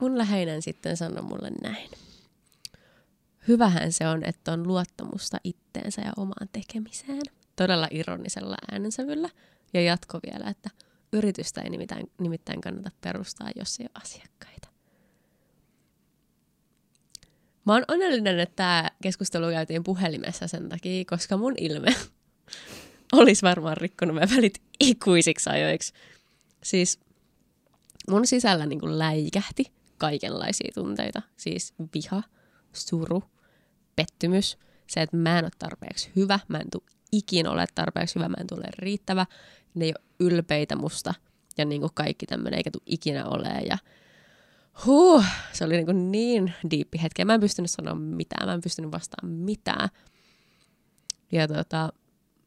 [0.01, 1.91] mun läheinen sitten sanoi mulle näin.
[3.49, 7.23] Hyvähän se on, että on luottamusta itteensä ja omaan tekemiseen.
[7.57, 9.29] Todella ironisella äänensävyllä.
[9.75, 10.71] Ja jatko vielä, että
[11.13, 14.69] yritystä ei nimittäin, nimittäin kannata perustaa, jos ei ole asiakkaita.
[17.67, 21.95] Mä oon onnellinen, että tämä keskustelu käytiin puhelimessa sen takia, koska mun ilme
[23.13, 25.93] olisi varmaan rikkonut meidän välit ikuisiksi ajoiksi.
[26.63, 27.01] Siis
[28.09, 29.65] mun sisällä niin kuin läikähti
[29.99, 31.23] kaikenlaisia tunteita.
[31.37, 32.23] Siis viha,
[32.73, 33.23] suru,
[33.97, 38.29] pettymys, se, että mä en ole tarpeeksi hyvä, mä en tule ikinä ole tarpeeksi hyvä,
[38.29, 39.27] mä en tule riittävä,
[39.75, 41.15] ne ei ole ylpeitä musta
[41.59, 43.79] ja niin kuin kaikki tämmöinen, eikä tule ikinä ole ja
[44.87, 47.25] huh, se oli niin, kuin niin diippi hetki.
[47.25, 49.89] Mä en pystynyt sanoa mitään, mä en pystynyt vastaamaan mitään.
[51.33, 51.93] Ja tota,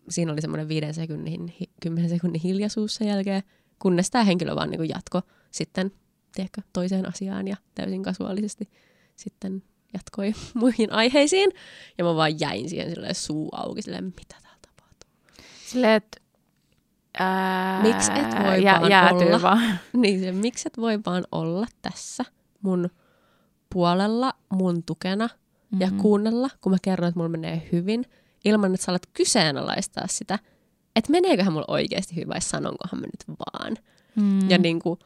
[0.09, 3.43] siinä oli semmoinen viiden sekunnin, kymmenen sekunnin hiljaisuus sen jälkeen,
[3.79, 5.91] kunnes tämä henkilö vaan niin jatko sitten
[6.35, 8.69] tiedätkö, toiseen asiaan ja täysin kasuaalisesti
[9.15, 9.63] sitten
[9.93, 11.51] jatkoi muihin aiheisiin.
[11.97, 15.09] Ja mä vaan jäin siihen silleen suu auki, silleen, mitä täällä tapahtuu.
[15.65, 16.23] Silleen, että
[17.81, 19.41] miksi et voi jä, vaan olla?
[19.41, 19.79] Vaan.
[20.01, 22.25] Niin, se, miksi et voi vaan olla tässä
[22.61, 22.89] mun
[23.73, 25.81] puolella, mun tukena mm-hmm.
[25.81, 28.05] ja kuunnella, kun mä kerron, että mulla menee hyvin,
[28.45, 30.39] ilman että sä alat kyseenalaistaa sitä,
[30.95, 33.77] että meneeköhän mulla oikeasti hyvin vai sanonkohan mä nyt vaan.
[34.15, 34.49] Mm.
[34.49, 34.99] Ja niin kuin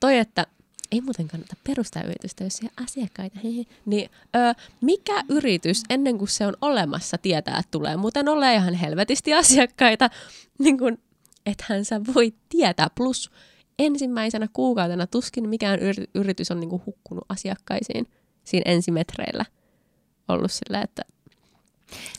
[0.00, 0.46] toi, että
[0.92, 3.38] ei muuten kannata perustaa yritystä, jos ei ole asiakkaita.
[3.86, 8.74] niin ö, mikä yritys ennen kuin se on olemassa tietää, että tulee muuten ole ihan
[8.74, 10.10] helvetisti asiakkaita,
[10.58, 10.98] niin kuin,
[11.46, 12.88] ethän sä voi tietää.
[12.94, 13.30] Plus
[13.78, 15.78] ensimmäisenä kuukautena tuskin mikään
[16.14, 18.06] yritys on niin kuin hukkunut asiakkaisiin
[18.44, 19.44] siinä ensimetreillä
[20.28, 21.02] ollut sillä, että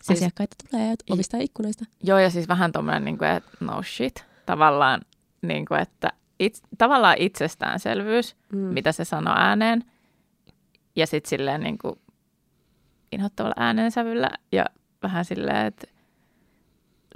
[0.04, 1.86] siis, asiakkaita tulee ovista ja ikkunoista.
[2.04, 5.01] Joo, ja siis vähän tuommoinen, niin kuin, että no shit, tavallaan,
[5.41, 8.58] niin kuin, että it, tavallaan itsestäänselvyys, mm.
[8.58, 9.84] mitä se sanoo ääneen,
[10.95, 11.99] ja sitten silleen niin kuin
[13.12, 14.65] inhottavalla äänensävyllä ja
[15.04, 15.88] vähän silleen, että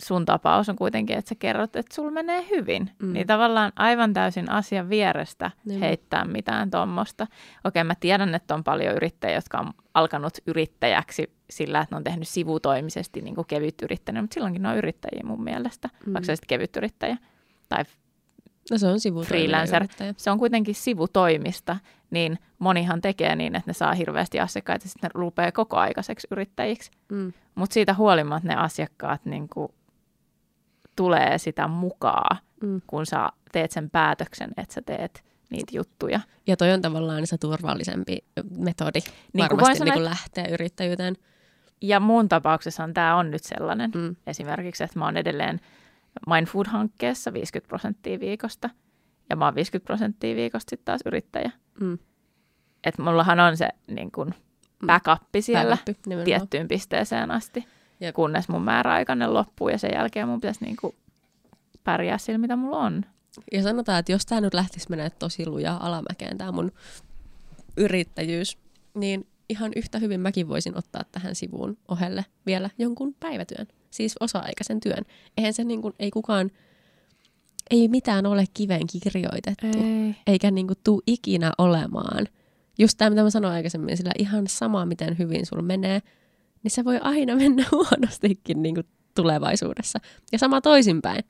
[0.01, 2.91] sun tapaus on kuitenkin, että sä kerrot, että sulla menee hyvin.
[2.99, 3.13] Mm.
[3.13, 5.79] Niin tavallaan aivan täysin asian vierestä niin.
[5.79, 7.27] heittää mitään tuommoista.
[7.63, 12.03] Okei, mä tiedän, että on paljon yrittäjiä, jotka on alkanut yrittäjäksi sillä, että ne on
[12.03, 16.13] tehnyt sivutoimisesti niin kevyt yrittäjä, mutta silloinkin ne on yrittäjiä mun mielestä, mm.
[16.13, 17.17] vaikka se kevyt yrittäjä
[17.69, 17.83] tai
[18.71, 19.88] No se on freelancer.
[20.17, 21.77] Se on kuitenkin sivutoimista,
[22.12, 26.91] niin monihan tekee niin, että ne saa hirveästi asiakkaita ja sitten ne rupeaa kokoaikaiseksi yrittäjiksi.
[27.12, 27.33] Mm.
[27.55, 29.71] Mutta siitä huolimatta ne asiakkaat niin kuin,
[30.99, 32.81] tulee sitä mukaan, mm.
[32.88, 36.19] kun sä teet sen päätöksen, että sä teet niitä juttuja.
[36.47, 38.17] Ja toi on tavallaan se turvallisempi
[38.57, 38.99] metodi
[39.33, 41.15] niin varmasti sanoa, niin lähteä yrittäjyyteen.
[41.81, 44.15] Ja mun tapauksessa tämä on nyt sellainen mm.
[44.27, 45.59] esimerkiksi, että mä oon edelleen–
[46.27, 48.69] Mindfood-hankkeessa 50 prosenttia viikosta
[49.29, 51.51] ja mä oon 50 prosenttia viikosta sitten taas yrittäjä.
[51.79, 51.97] Mm.
[52.83, 54.88] Että mullahan on se niin kun, mm.
[54.88, 57.65] backup siellä backup, tiettyyn pisteeseen asti,
[57.99, 58.15] Jep.
[58.15, 60.93] kunnes mun määräaikainen loppuu ja sen jälkeen mun pitäisi niin kun,
[61.83, 63.05] pärjää sillä, mitä mulla on.
[63.51, 66.71] Ja sanotaan, että jos tämä nyt lähtisi menemään tosi lujaa alamäkeen, tämä mun
[67.77, 68.57] yrittäjyys,
[68.93, 74.79] niin ihan yhtä hyvin mäkin voisin ottaa tähän sivuun ohelle vielä jonkun päivätyön siis osa-aikaisen
[74.79, 75.05] työn.
[75.38, 76.51] Eihän se niin kuin, ei kukaan,
[77.71, 80.15] ei mitään ole kiveen kirjoitettu, ei.
[80.27, 82.27] eikä niin kuin tuu ikinä olemaan.
[82.79, 86.01] Just tämä, mitä mä sanoin aikaisemmin, sillä ihan sama, miten hyvin sulla menee,
[86.63, 90.00] niin se voi aina mennä huonostikin niin kuin tulevaisuudessa.
[90.32, 91.24] Ja sama toisinpäin,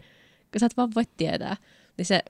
[0.52, 1.58] kun sä et vaan voi tietää.
[1.98, 2.22] Niin se...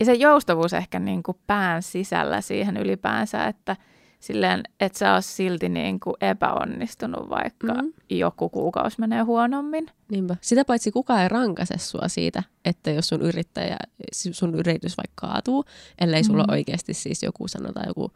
[0.00, 3.76] Ja se joustavuus ehkä niin kuin pään sisällä siihen ylipäänsä, että–
[4.20, 7.92] silleen, että sä oot silti niin kuin epäonnistunut, vaikka mm.
[8.10, 9.86] joku kuukausi menee huonommin.
[10.10, 10.36] Niinpä.
[10.40, 13.76] Sitä paitsi kukaan ei rankase sua siitä, että jos sun yrittäjä,
[14.12, 15.64] sun yritys vaikka kaatuu,
[16.00, 16.52] ellei sulla mm.
[16.52, 18.12] oikeasti siis joku, sanotaan joku,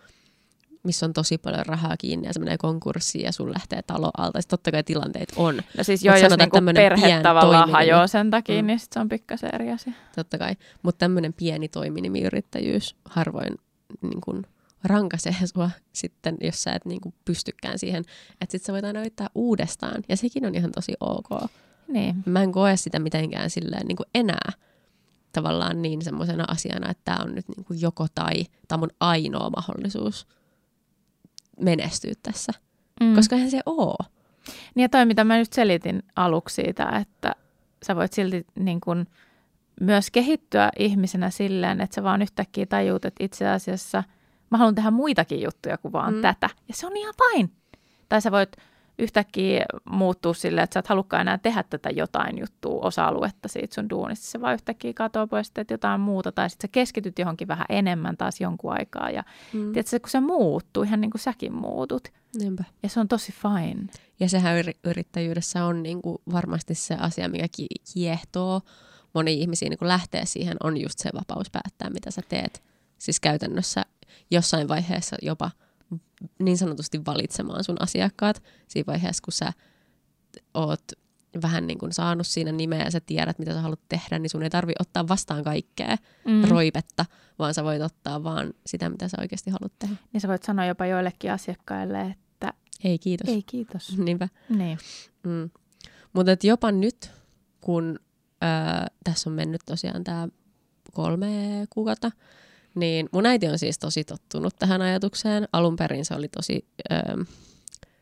[0.82, 4.40] missä on tosi paljon rahaa kiinni ja se menee konkurssiin ja sun lähtee talo alta.
[4.40, 5.60] Sitten totta kai tilanteet on.
[5.78, 8.66] No siis joo, jos niinku perhe tavallaan hajoaa sen takia, mm.
[8.66, 9.92] niin sit se on pikkasen eri asia.
[10.16, 13.54] Totta kai, mutta tämmöinen pieni toiminimiyrittäjyys harvoin
[14.02, 14.46] niin kun,
[14.84, 18.04] rankaisee sua sitten, jos sä et niinku pystykään siihen.
[18.40, 20.02] Että sit sä voit aina yrittää uudestaan.
[20.08, 21.50] Ja sekin on ihan tosi ok.
[21.88, 22.16] Niin.
[22.26, 24.52] Mä en koe sitä mitenkään silleen niinku enää
[25.32, 29.50] tavallaan niin semmoisena asiana, että tämä on nyt niinku joko tai, tämä on mun ainoa
[29.50, 30.26] mahdollisuus
[31.61, 32.53] menestyä tässä.
[33.01, 33.14] Mm.
[33.14, 33.96] Koska eihän se oo.
[34.75, 37.35] Niin ja toi, mitä mä nyt selitin aluksi siitä, että
[37.83, 39.07] sä voit silti niin kun
[39.81, 44.05] myös kehittyä ihmisenä silleen, että sä vaan yhtäkkiä tajuut, että itse asiassa–
[44.51, 46.20] mä haluan tehdä muitakin juttuja kuin vaan mm.
[46.20, 46.51] tätä.
[46.68, 47.49] Ja se on ihan fine.
[48.09, 48.57] Tai sä voit
[48.98, 53.90] yhtäkkiä muuttua silleen, että sä et halukkaan enää tehdä tätä jotain juttua, osa-aluetta siitä sun
[53.90, 54.26] duunista.
[54.26, 58.16] Se vaan yhtäkkiä katoo pois, että jotain muuta, tai sitten sä keskityt johonkin vähän enemmän
[58.16, 59.11] taas jonkun aikaa.
[59.11, 59.72] Ja mm.
[59.72, 62.09] tiedätkö, kun se muuttuu, ihan niin kuin säkin muutut.
[62.38, 62.64] Niinpä.
[62.83, 63.87] Ja se on tosi fine.
[64.20, 67.46] Ja sehän yrittäjyydessä on niin kuin varmasti se asia, mikä
[67.94, 68.61] kiehtoo
[69.14, 72.62] moni ihmisiä niin kuin lähtee siihen, on just se vapaus päättää, mitä sä teet.
[72.98, 73.83] Siis käytännössä
[74.31, 75.50] jossain vaiheessa jopa
[76.38, 79.53] niin sanotusti valitsemaan sun asiakkaat siinä vaiheessa, kun sä
[80.55, 80.83] oot
[81.42, 84.42] vähän niin kuin saanut siinä nimeä ja sä tiedät, mitä sä haluat tehdä, niin sun
[84.42, 86.48] ei tarvi ottaa vastaan kaikkea mm.
[86.48, 87.07] roipetta,
[87.38, 89.96] vaan sä voit ottaa vaan sitä, mitä sä oikeasti haluat tehdä.
[90.12, 92.53] Niin sä voit sanoa jopa joillekin asiakkaille, että
[92.85, 93.29] Ei kiitos.
[93.29, 93.98] Ei kiitos.
[93.98, 94.29] Niinpä.
[94.48, 94.79] Niin.
[95.22, 95.50] Mm.
[96.12, 97.11] Mutta jopa nyt,
[97.61, 97.98] kun
[98.40, 100.29] ää, tässä on mennyt tosiaan tämä
[100.92, 101.29] kolme
[101.70, 102.11] kuukautta,
[102.74, 105.48] niin mun äiti on siis tosi tottunut tähän ajatukseen.
[105.52, 107.16] Alun perin se oli tosi ää,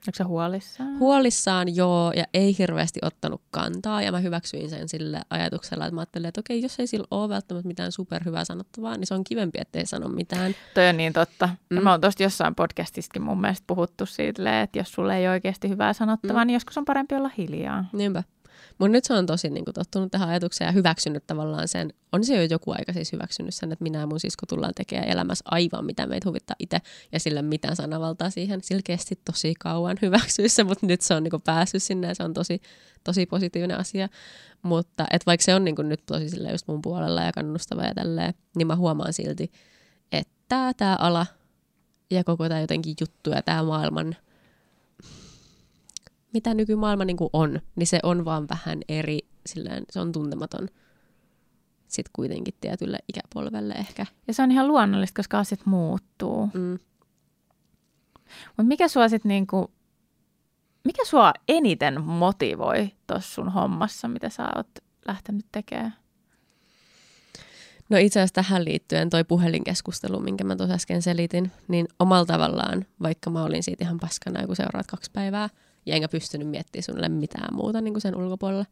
[0.08, 0.98] Onko se huolissaan?
[0.98, 4.02] huolissaan, joo, ja ei hirveästi ottanut kantaa.
[4.02, 7.28] Ja mä hyväksyin sen sille ajatuksella, että mä ajattelin, että okei, jos ei sillä ole
[7.28, 10.54] välttämättä mitään superhyvää sanottavaa, niin se on kivempi, ettei sano mitään.
[10.74, 11.48] Toi on niin totta.
[11.70, 11.82] Mm.
[11.82, 15.92] Mä oon tosta jossain podcastistakin mun mielestä puhuttu siitä, että jos sulle ei oikeasti hyvää
[15.92, 16.44] sanottavaa.
[16.44, 16.46] Mm.
[16.46, 17.84] niin joskus on parempi olla hiljaa.
[17.92, 18.22] Niinpä.
[18.78, 21.92] Mutta nyt se on tosi niin kuin, tottunut tähän ajatukseen ja hyväksynyt tavallaan sen.
[22.12, 25.08] On se jo joku aika siis hyväksynyt sen, että minä ja mun sisko tullaan tekemään
[25.08, 26.78] elämässä aivan mitä meitä huvittaa itse
[27.12, 28.60] ja sillä mitään sanavaltaa siihen.
[28.62, 32.14] Sillä kesti tosi kauan hyväksyä se, mutta nyt se on niin kuin, päässyt sinne ja
[32.14, 32.60] se on tosi,
[33.04, 34.08] tosi positiivinen asia.
[34.62, 37.84] Mutta et vaikka se on niin kuin, nyt tosi silleen just mun puolella ja kannustava
[37.84, 39.52] ja tälleen, niin mä huomaan silti,
[40.12, 41.26] että tämä ala
[42.10, 44.16] ja koko tämä jotenkin juttu ja tämä maailman
[46.38, 50.68] mitä nykymaailma niin kuin on, niin se on vaan vähän eri, silleen, se on tuntematon
[51.88, 54.06] sitten kuitenkin tietylle ikäpolvelle ehkä.
[54.26, 56.50] Ja se on ihan luonnollista, koska asiat muuttuu.
[56.54, 56.78] Mm.
[58.46, 59.70] Mutta mikä sua sit niinku,
[60.84, 64.68] mikä sua eniten motivoi tuossa sun hommassa, mitä sä oot
[65.08, 65.94] lähtenyt tekemään?
[67.90, 72.86] No itse asiassa tähän liittyen toi puhelinkeskustelu, minkä mä tuossa äsken selitin, niin omalla tavallaan,
[73.02, 75.48] vaikka mä olin siitä ihan paskana joku seuraat kaksi päivää,
[75.88, 78.64] ja enkä pystynyt miettimään sulle mitään muuta niin kuin sen ulkopuolella,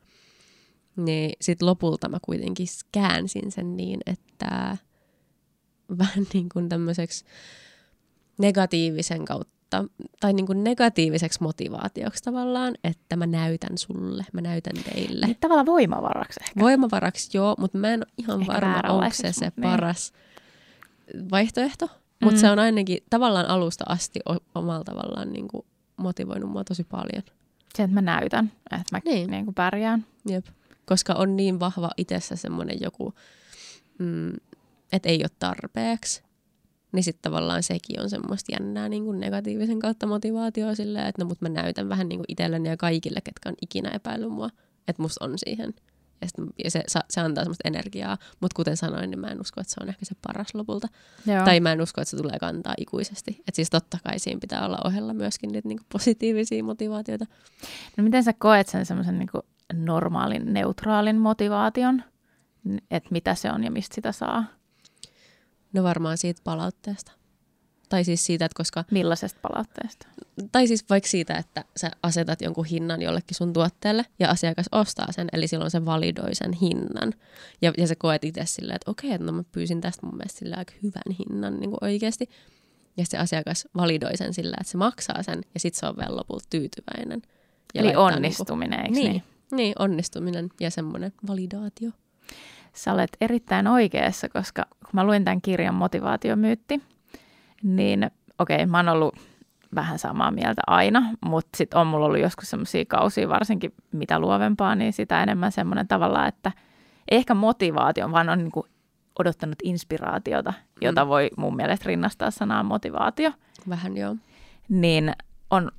[0.96, 4.76] niin sitten lopulta mä kuitenkin käänsin sen niin, että
[5.98, 7.24] vähän niin kuin tämmöiseksi
[8.38, 9.84] negatiivisen kautta,
[10.20, 15.26] tai niin kuin negatiiviseksi motivaatioksi tavallaan, että mä näytän sulle, mä näytän teille.
[15.26, 16.60] Niin tavallaan voimavaraksi ehkä.
[16.60, 19.62] Voimavaraksi joo, mutta mä en ole ihan Ehkä varma, onko se se niin.
[19.62, 20.12] paras
[21.30, 21.88] vaihtoehto.
[22.22, 22.40] Mutta Mm.
[22.40, 24.20] se on ainakin tavallaan alusta asti
[24.54, 27.22] omalla tavallaan niin kuin motivoinut mua tosi paljon.
[27.74, 29.30] Se, että mä näytän, että mä niin.
[29.30, 29.44] Niin.
[29.44, 30.06] Kuin pärjään.
[30.28, 30.46] Jep.
[30.86, 33.14] Koska on niin vahva itsessä semmoinen joku,
[33.98, 34.32] mm,
[34.92, 36.22] että ei ole tarpeeksi.
[36.92, 41.28] Niin sitten tavallaan sekin on semmoista jännää niin kuin negatiivisen kautta motivaatioa silleen, että no
[41.28, 44.50] mut mä näytän vähän niin kuin itselleni ja kaikille, ketkä on ikinä epäillyt mua,
[44.88, 45.74] että musta on siihen.
[46.20, 49.60] Ja, sit, ja se, se antaa semmoista energiaa, mutta kuten sanoin, niin mä en usko,
[49.60, 50.88] että se on ehkä se paras lopulta.
[51.26, 51.44] Joo.
[51.44, 53.42] Tai mä en usko, että se tulee kantaa ikuisesti.
[53.48, 57.24] Et siis totta kai siinä pitää olla ohella myöskin niitä niinku positiivisia motivaatioita.
[57.96, 59.28] No miten sä koet sen semmoisen niin
[59.74, 62.02] normaalin, neutraalin motivaation,
[62.90, 64.44] että mitä se on ja mistä sitä saa?
[65.72, 67.12] No varmaan siitä palautteesta.
[67.88, 70.06] Tai siis siitä, että koska, Millaisesta palautteesta?
[70.52, 75.12] tai siis vaikka siitä, että sä asetat jonkun hinnan jollekin sun tuotteelle ja asiakas ostaa
[75.12, 77.12] sen, eli silloin se validoi sen hinnan.
[77.62, 80.58] Ja, ja sä koet itse silleen, että okei, että no mä pyysin tästä mun mielestä
[80.58, 82.28] aika hyvän hinnan niin kuin oikeasti.
[82.96, 85.96] Ja sit se asiakas validoi sen sillä, että se maksaa sen ja sitten se on
[85.96, 87.22] vielä lopulta tyytyväinen.
[87.74, 89.12] Ja Eli laittaa onnistuminen, eikö Niin, niin?
[89.12, 89.56] niin?
[89.56, 91.90] niin, onnistuminen ja semmoinen validaatio.
[92.74, 96.82] Sä olet erittäin oikeassa, koska kun mä luin tämän kirjan Motivaatiomyytti,
[97.62, 99.16] niin okei, okay, mä oon ollut
[99.74, 104.74] vähän samaa mieltä aina, mutta sitten on mulla ollut joskus semmoisia kausia, varsinkin mitä luovempaa,
[104.74, 106.52] niin sitä enemmän semmoinen tavalla, että
[107.10, 108.66] ehkä motivaatio, vaan on niinku
[109.18, 113.32] odottanut inspiraatiota, jota voi mun mielestä rinnastaa sanaan motivaatio,
[113.68, 114.16] Vähän joo.
[114.68, 115.12] niin
[115.50, 115.70] on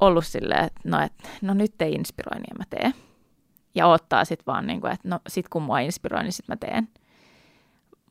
[0.00, 2.94] ollut silleen, että no, et, no nyt ei inspiroi, niin mä teen.
[3.74, 6.56] Ja ottaa sitten vaan, niin kuin, että no sit kun mua inspiroi, niin sit mä
[6.56, 6.88] teen.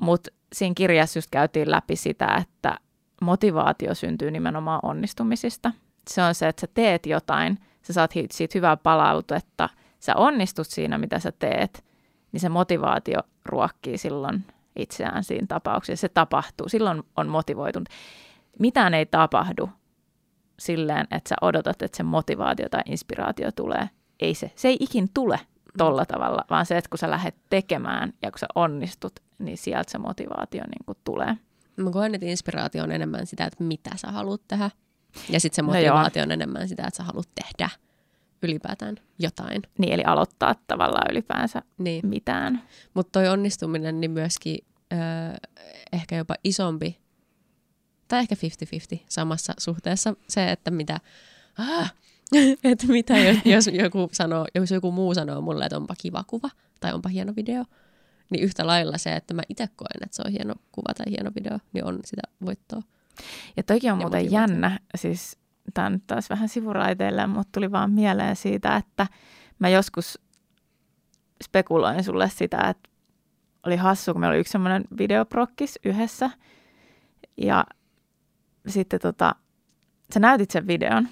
[0.01, 2.77] Mutta siinä kirjassa just käytiin läpi sitä, että
[3.23, 5.71] motivaatio syntyy nimenomaan onnistumisista.
[6.09, 10.97] Se on se, että sä teet jotain, sä saat siitä hyvää palautetta, sä onnistut siinä,
[10.97, 11.85] mitä sä teet,
[12.31, 16.01] niin se motivaatio ruokkii silloin itseään siinä tapauksessa.
[16.01, 17.89] Se tapahtuu, silloin on motivoitunut.
[18.59, 19.69] Mitään ei tapahdu
[20.59, 23.89] silleen, että sä odotat, että se motivaatio tai inspiraatio tulee.
[24.19, 24.51] Ei se.
[24.55, 25.39] Se ei ikin tule
[25.77, 29.91] tolla tavalla, vaan se, että kun sä lähdet tekemään ja kun sä onnistut, niin sieltä
[29.91, 31.37] se motivaatio niin kuin tulee.
[31.77, 34.71] Mä koen, että inspiraatio on enemmän sitä, että mitä sä haluat tehdä.
[35.29, 37.69] Ja sitten se No motivaatio on enemmän sitä, että sä haluat tehdä
[38.43, 39.61] ylipäätään jotain.
[39.77, 42.07] Niin, eli aloittaa tavallaan ylipäänsä Niin.
[42.07, 42.61] mitään.
[42.93, 44.57] Mutta toi onnistuminen, niin myöskin
[44.93, 44.99] öö,
[45.93, 46.99] ehkä jopa isompi,
[48.07, 48.35] tai ehkä
[48.95, 50.99] 50-50 samassa suhteessa se, että mitä,
[51.57, 51.93] ah,
[52.63, 56.49] että mitä jos, jos, joku sanoo, jos joku muu sanoo mulle, että onpa kiva kuva
[56.79, 57.65] tai onpa hieno video,
[58.29, 61.31] niin yhtä lailla se, että mä itse koen, että se on hieno kuva tai hieno
[61.35, 62.81] video, niin on sitä voittoa.
[63.57, 64.53] Ja toikin on Ja muuten motivaatio.
[64.53, 65.37] jännä, siis
[65.73, 69.07] tämä nyt taas vähän sivuraiteille, mutta tuli vaan mieleen siitä, että
[69.59, 70.19] mä joskus
[71.43, 72.89] spekuloin sulle sitä, että
[73.65, 76.29] oli hassu, kun meillä oli yksi semmoinen videoprokkis yhdessä.
[77.37, 77.65] Ja
[78.67, 79.35] sitten tota,
[80.13, 81.07] sä näytit sen videon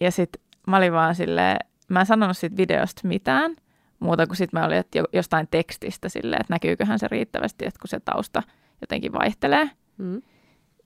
[0.00, 1.56] Ja sitten mä olin vaan silleen,
[1.88, 3.56] mä en sanonut siitä videosta mitään,
[4.00, 7.88] muuta kuin sitten mä olin, että jostain tekstistä silleen, että näkyyköhän se riittävästi, että kun
[7.88, 8.42] se tausta
[8.80, 9.70] jotenkin vaihtelee.
[9.98, 10.22] Mm.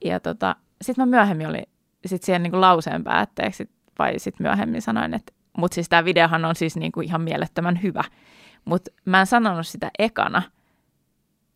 [0.04, 1.66] Ja tota, sitten mä myöhemmin olin
[2.06, 6.44] sit siihen niin kuin lauseen päätteeksi, vai sitten myöhemmin sanoin, että mutta siis tämä videohan
[6.44, 8.04] on siis niin kuin ihan mielettömän hyvä.
[8.64, 10.42] Mutta mä en sanonut sitä ekana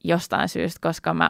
[0.04, 1.28] jostain syystä, koska mä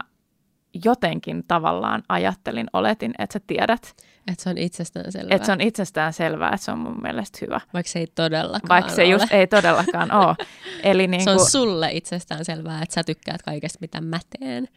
[0.85, 3.95] jotenkin tavallaan ajattelin, oletin, että sä tiedät.
[4.33, 5.37] Että se on itsestään selvää.
[5.37, 7.61] Että se on itsestään selvää, että se on mun mielestä hyvä.
[7.75, 9.11] Vaikka se ei todellakaan Vaikka se ole.
[9.11, 10.35] just ei todellakaan ole.
[10.83, 14.69] Eli niin Se on kuin, sulle itsestään selvää, että sä tykkäät kaikesta, mitä mä teen.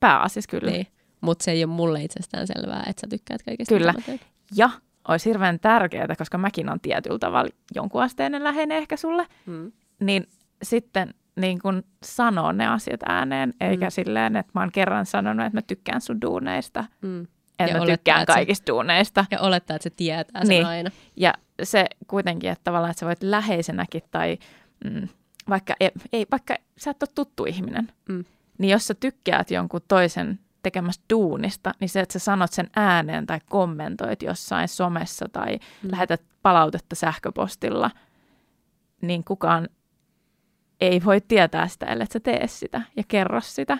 [0.00, 0.70] pääasiassa kyllä.
[0.70, 0.86] Niin.
[1.20, 3.92] Mutta se ei ole mulle itsestään selvää, että sä tykkäät kaikesta, Kyllä.
[3.92, 4.30] mitä mä teen.
[4.56, 4.70] Ja
[5.08, 9.72] olisi hirveän tärkeää, koska mäkin on tietyllä tavalla jonkun asteinen läheinen ehkä sulle, Mm.
[10.00, 10.26] niin
[10.62, 13.90] sitten niin kun sanoo ne asiat ääneen, eikä Mm.
[13.90, 17.22] silleen, että mä oon kerran sanonut, että mä tykkään sun duuneista, Mm.
[17.22, 19.24] että Ja mä olettaa, tykkään että se- kaikista duuneista.
[19.30, 20.66] Ja olettaa, että se tietää sen Niin.
[20.66, 20.90] aina.
[21.16, 24.38] Ja se kuitenkin, että tavallaan, että sä voit läheisenäkin tai
[24.84, 25.08] mm,
[25.48, 28.24] vaikka, ei, ei, vaikka sä et ole tuttu ihminen, Mm.
[28.58, 33.26] niin jos sä tykkäät jonkun toisen tekemästä duunista, niin se, että sä sanot sen ääneen
[33.26, 35.90] tai kommentoit jossain somessa tai Mm.
[35.90, 37.90] lähetät palautetta sähköpostilla,
[39.02, 39.68] niin kukaan
[40.86, 43.78] ei voi tietää sitä, ellei sä tee sitä ja kerro sitä.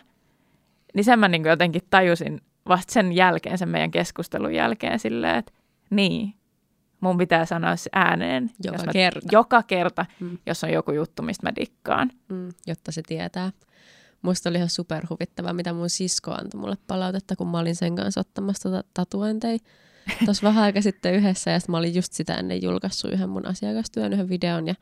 [0.94, 5.52] Niin sen mä niin jotenkin tajusin vasta sen jälkeen, sen meidän keskustelun jälkeen silleen, että
[5.90, 6.34] niin,
[7.00, 8.50] mun pitää sanoa se ääneen.
[8.64, 9.28] Joka jos mä, kerta.
[9.32, 10.38] Joka kerta, Mm.
[10.46, 12.10] jos on joku juttu, mistä mä dikkaan.
[12.28, 12.48] Mm.
[12.66, 13.52] Jotta se tietää.
[14.22, 18.20] Musta oli ihan superhuvittavaa, mitä mun sisko antoi mulle palautetta, kun mä olin sen kanssa
[18.20, 19.58] ottamassa tota tatuointeja.
[20.24, 24.12] Tuossa vähän aika sitten yhdessä, ja mä olin just sitä ennen julkaissut yhden mun asiakastyön,
[24.12, 24.74] yhden videon, ja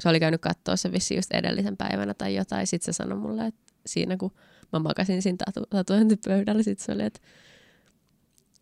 [0.00, 2.66] se oli käynyt katsoa se vissi just edellisen päivänä tai jotain.
[2.66, 4.32] Sitten se sanoi mulle, että siinä kun
[4.72, 7.20] mä makasin siinä tatu- tatuointipöydällä, sitten se oli, että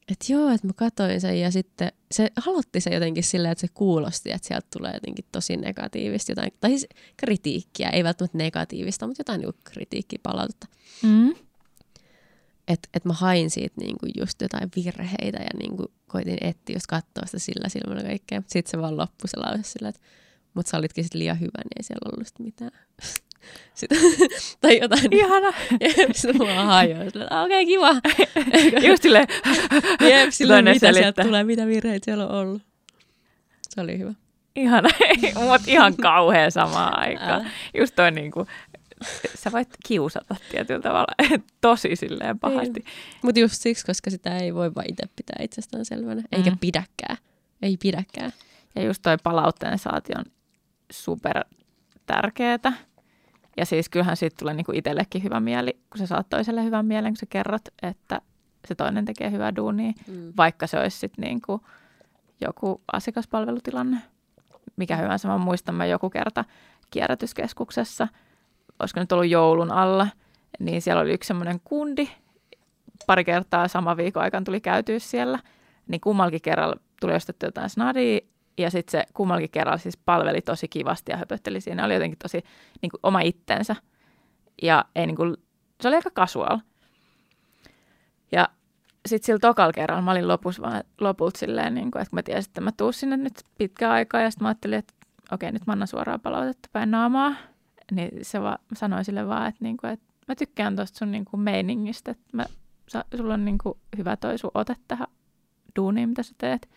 [0.08, 3.68] että joo, että mä katoin sen ja sitten se aloitti se jotenkin silleen, että se
[3.74, 9.20] kuulosti, että sieltä tulee jotenkin tosi negatiivista jotain, tai siis kritiikkiä, ei välttämättä negatiivista, mutta
[9.20, 10.66] jotain niinku kritiikkiä palautetta.
[11.02, 11.34] Mm.
[12.68, 17.26] Että et mä hain siitä niinku just jotain virheitä ja niinku koitin etsiä just katsoa
[17.26, 18.42] sitä sillä silmällä kaikkea.
[18.46, 20.00] Sitten se vaan loppui se lause sillä, että
[20.54, 22.70] mut sä olitkin sit liian hyvä, niin ei siellä ollut sit mitään.
[23.74, 23.98] Sitten,
[24.60, 25.12] tai jotain.
[25.12, 25.52] Ihana.
[26.14, 27.10] Sitten vaan hajoin.
[27.10, 27.90] Sillä, että okei, kiva.
[28.88, 29.26] Just silleen,
[30.00, 31.24] Jep, silloin Toinen mitä sieltä selittää.
[31.24, 32.62] tulee, mitä virheitä siellä on ollut.
[33.68, 34.12] Se oli hyvä.
[34.56, 34.88] ihana,
[35.40, 37.30] mutta ihan kauhean samaan aikaan.
[37.40, 37.50] Älä.
[37.78, 38.46] Just toi niinku,
[39.34, 42.84] sä voit kiusata tietyllä tavalla, tosi silleen pahasti.
[43.22, 46.22] Mutta just siksi, koska sitä ei voi vaan itse pitää itsestään selvänä.
[46.32, 46.58] Eikä Mm.
[46.58, 47.16] pidäkään.
[47.62, 48.32] Ei pidäkään.
[48.74, 50.24] Ja just toi palautteen saati on
[50.92, 51.44] super
[52.06, 52.72] tärkeetä.
[53.56, 57.12] Ja siis kyllähän siitä tulee niinku itsellekin hyvä mieli, kun sä saat toiselle hyvän mielen,
[57.12, 58.20] kun sä kerrot, että
[58.68, 60.32] se toinen tekee hyvää duunia, Mm.
[60.36, 61.60] vaikka se olisi sitten niinku
[62.40, 63.96] joku asiakaspalvelutilanne.
[64.76, 66.44] Mikä hyvänsä, mä muistan mä joku kerta
[66.90, 68.08] kierrätyskeskuksessa,
[68.78, 70.08] olisiko nyt ollut joulun alla,
[70.58, 72.08] niin siellä oli yksi semmoinen kundi,
[73.06, 75.38] pari kertaa sama viikon aikana tuli käytyä siellä,
[75.88, 78.20] niin kummallakin kerralla tuli ostettu jotain snadia,
[78.58, 81.84] ja sitten se kummallakin kerralla siis palveli tosi kivasti ja höpötteli siinä.
[81.84, 82.44] Oli jotenkin tosi
[82.82, 83.76] niin kuin, oma itsensä.
[84.62, 85.36] Ja ei, niin kuin,
[85.80, 86.58] se oli aika casual.
[88.32, 88.48] Ja
[89.06, 92.22] sitten sillä tokalla kerralla mä olin lopussa vaan, lopulta silleen, niin kuin, että kun mä
[92.22, 94.20] tiesin, että mä tuun sinne nyt pitkään aikaa.
[94.20, 94.94] Ja sitten mä ajattelin, että
[95.32, 97.34] okei, nyt mä annan suoraan palautetta päin naamaa.
[97.92, 101.10] Niin se vaan, mä sanoin sille vaan, että, niin kuin, että mä tykkään tuosta sun
[101.10, 102.10] niin kuin meiningistä.
[102.10, 102.44] Että mä,
[102.88, 105.06] sa, sulla on niin kuin, hyvä toi sun ote tähän
[105.76, 106.68] duuniin, mitä sä teet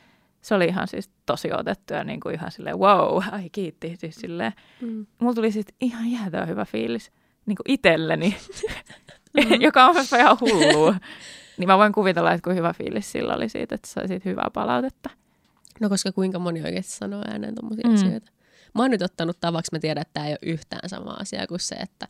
[0.45, 3.95] se oli ihan siis tosi otettu ja niin kuin ihan silleen wow, ai kiitti.
[3.99, 4.53] Siis silleen.
[4.81, 5.05] Mm.
[5.19, 7.11] Mulla tuli sitten ihan jäätävä hyvä fiilis
[7.45, 8.37] niin kuin itselleni,
[9.59, 10.95] joka on myös ihan hullua.
[11.57, 14.49] niin mä voin kuvitella, että kuin hyvä fiilis sillä oli siitä, että sai siitä hyvää
[14.53, 15.09] palautetta.
[15.79, 17.89] No koska kuinka moni oikeasti sanoo ääneen tommosia Mm.
[17.89, 17.95] mm.
[17.95, 18.31] asioita.
[18.75, 21.59] Mä oon nyt ottanut tavaksi, mä tiedän, että tämä ei ole yhtään sama asia kuin
[21.59, 22.07] se, että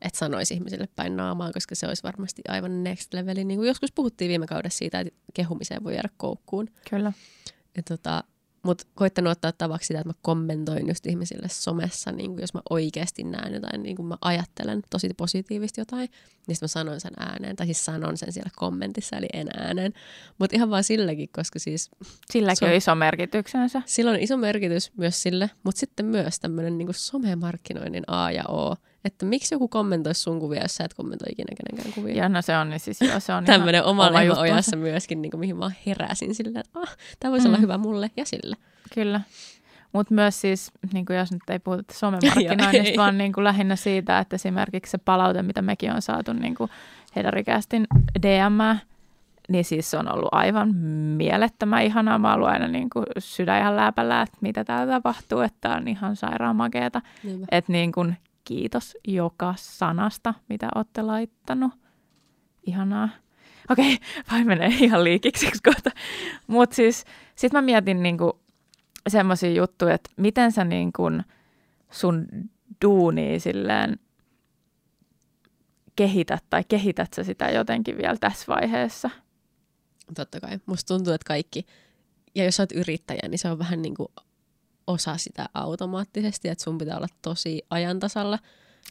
[0.00, 3.44] että sanoisi ihmisille päin naamaa, koska se olisi varmasti aivan next leveli.
[3.44, 6.68] Niin kuin joskus puhuttiin viime kaudessa siitä, että kehumiseen voi jäädä koukkuun.
[6.90, 7.12] Kyllä.
[7.76, 8.24] Ja tota,
[8.62, 13.24] Mutta koittanut ottaa tavaksi sitä, että mä kommentoin just ihmisille somessa, niin jos mä oikeasti
[13.24, 16.08] näen jotain, niin kuin mä ajattelen tosi positiivisesti jotain,
[16.46, 19.92] niin mä sanon sen ääneen, tai siis sanon sen siellä kommentissa, eli en ääneen.
[20.38, 21.90] Mutta ihan vaan silläkin, koska siis
[22.32, 23.82] Silläkin Se on on- iso merkityksensä.
[23.86, 28.76] sillä on iso merkitys myös sille, mutta sitten myös tämmöinen niin somemarkkinoinnin A ja O,
[29.04, 32.14] että miksi joku kommentoisi sun kuvia, jos sä et kommentoi ikinä kenenkään kuvia.
[32.22, 34.76] Ja no se on, niin siis joo, se on Tämmöinen ihan oma oma lehmä ojassa
[34.76, 37.50] myöskin, niin kuin, mihin mä heräsin sillä, että ah, tämä voisi Mm.
[37.54, 38.56] olla hyvä mulle ja sille.
[38.94, 39.20] Kyllä.
[39.92, 44.18] Mutta myös siis, niin kuin jos nyt ei puhuta somemarkkinoinnista, vaan niin kuin lähinnä siitä,
[44.18, 46.70] että esimerkiksi se palaute, mitä mekin on saatu niin kuin
[47.16, 47.86] Hedarikästin
[48.22, 48.78] DM,
[49.48, 50.74] niin siis se on ollut aivan
[51.16, 52.18] mielettömän ihanaa.
[52.18, 56.16] Mä oon aina niin kuin sydän ihan läpällä, että mitä täällä tapahtuu, että on ihan
[56.16, 57.02] sairaan makeeta.
[57.50, 61.72] Että niin kuin kiitos joka sanasta, mitä olette laittanut.
[62.66, 63.08] Ihanaa.
[63.70, 63.98] Okei,
[64.30, 65.90] vai menee ihan liikiksi kohta.
[66.46, 68.40] Mutta siis sit mä mietin niinku
[69.08, 71.22] semmoisia juttuja, että miten sä niin kuin
[71.90, 72.26] sun
[72.84, 73.98] duunia silleen
[75.96, 79.10] kehität tai kehität sä sitä jotenkin vielä tässä vaiheessa?
[80.14, 80.58] Totta kai.
[80.66, 81.66] Musta tuntuu, että kaikki,
[82.34, 84.08] ja jos sä oot yrittäjä, niin se on vähän niin kuin
[84.86, 88.38] osa sitä automaattisesti, että sun pitää olla tosi ajantasalla.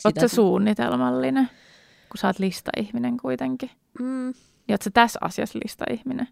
[0.05, 1.49] Oletko suunnitelmallinen,
[2.09, 3.71] kun sä oot lista-ihminen kuitenkin?
[3.99, 4.27] Mm.
[4.67, 6.27] Ja ootko sä tässä asiassa lista-ihminen?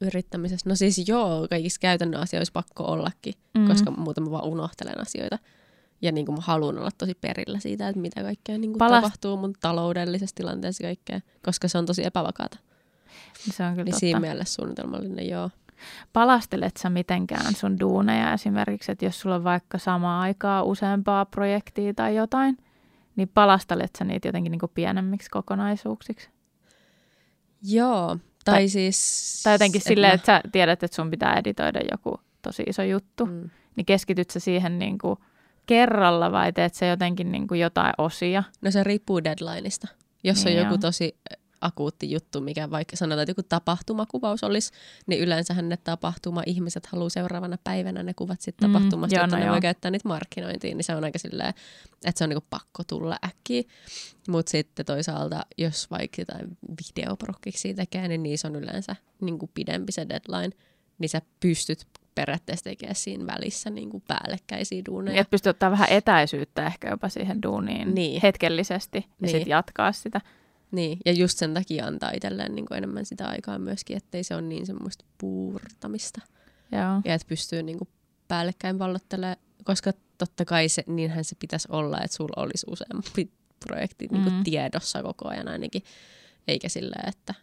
[0.00, 0.68] Yrittämisessä?
[0.68, 3.68] No siis joo, kaikissa käytännön asioissa pakko ollakin, mm.
[3.68, 5.38] koska muuten mä vaan unohtelen asioita.
[6.02, 9.02] Ja niin kuin mä haluan olla tosi perillä siitä, että mitä kaikkea niin kuin Palast...
[9.02, 12.58] tapahtuu mun taloudellisessa tilanteessa kaikkea, koska se on tosi epävakaata.
[13.50, 14.00] Se on kyllä niin totta.
[14.00, 15.50] siinä mielessä suunnitelmallinen, joo.
[16.12, 21.94] Palastelet sä mitenkään sun duuneja esimerkiksi, että jos sulla on vaikka samaa aikaa useampaa projektia
[21.94, 22.58] tai jotain,
[23.16, 26.28] niin palastelet sä niitä jotenkin niin kuin pienemmiksi kokonaisuuksiksi?
[27.62, 29.40] Joo, tai, tai siis...
[29.44, 30.14] Tai jotenkin silleen, mä...
[30.14, 33.50] että sä tiedät, että sun pitää editoida joku tosi iso juttu, mm.
[33.76, 35.18] niin keskityt sä siihen niin kuin
[35.66, 38.42] kerralla vai teet sä jotenkin niin kuin jotain osia?
[38.62, 39.88] No se riippuu deadlineista.
[40.24, 41.16] Jos niin on joku tosi
[41.60, 44.72] akuutti juttu, mikä vaikka sanotaan, että joku tapahtumakuvaus olisi,
[45.06, 49.40] niin yleensähän ne tapahtuma-ihmiset haluaa seuraavana päivänä ne kuvat sitten mm, tapahtumasta, joo, että no
[49.40, 49.52] ne joo.
[49.52, 51.54] voi käyttää niitä markkinointiin, niin se on aika silleen,
[52.04, 53.62] että se on niinku pakko tulla äkkiä.
[54.28, 60.06] Mutta sitten toisaalta, jos vaikka jotain videoprokkiksi tekee, niin niissä on yleensä niinku pidempi se
[60.08, 60.56] deadline,
[60.98, 65.12] niin sä pystyt periaatteessa tekemään siinä välissä niin kuin päällekkäisiä duuneja.
[65.12, 68.20] Niin, että pystyy ottaa vähän etäisyyttä ehkä jopa siihen duuniin niin.
[68.22, 69.30] hetkellisesti ja niin.
[69.30, 70.20] sitten jatkaa sitä.
[70.70, 74.34] Niin, ja just sen takia antaa itselleen niin kuin enemmän sitä aikaa myöskin, ettei se
[74.34, 76.20] ole niin semmoista puurtamista.
[76.72, 77.00] Joo.
[77.04, 77.88] Ja että pystyy niin kuin
[78.28, 83.32] päällekkäin vallottelemaan, koska totta kai se, niinhän se pitäisi olla, että sulla olisi useampi
[83.66, 84.12] projekti mm.
[84.14, 85.82] niin kuin tiedossa koko ajan ainakin,
[86.48, 87.34] eikä silleen, että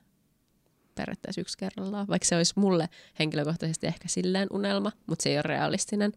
[0.96, 2.08] periaatteessa yksi kerrallaan.
[2.08, 6.12] Vaikka se olisi mulle henkilökohtaisesti ehkä silleen unelma, mutta se ei ole realistinen.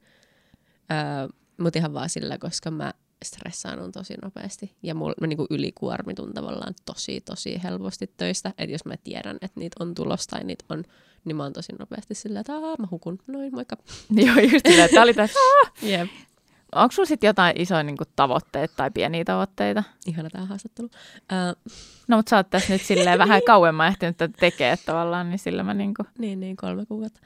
[0.92, 1.28] Öö,
[1.61, 2.92] mutta ihan vaan sillä, koska mä
[3.24, 4.76] stressaannun tosi nopeasti.
[4.82, 8.48] Ja mulla, mä niinku ylikuormitun tavallaan tosi, tosi helposti töistä.
[8.48, 10.84] Että jos mä tiedän, että niitä on tulossa tai niitä on,
[11.24, 13.18] niin mä oon tosi nopeasti sillä, että mä hukun.
[13.26, 13.76] Noin, moikka.
[14.26, 15.38] Joo, just sillä, että oli tässä.
[15.82, 16.08] Yep.
[16.74, 19.82] Onko sulla sitten jotain isoja niin kuin, tavoitteita tai pieniä tavoitteita?
[20.06, 20.86] Ihana tämä haastattelu.
[20.86, 21.72] Uh,
[22.08, 25.62] no, mutta sä oot tässä nyt silleen vähän kauemmin ehtinyt tätä tekee tavallaan, niin sillä
[25.62, 26.06] mä niin kuin...
[26.18, 27.20] Niin, niin, kolme kuukautta.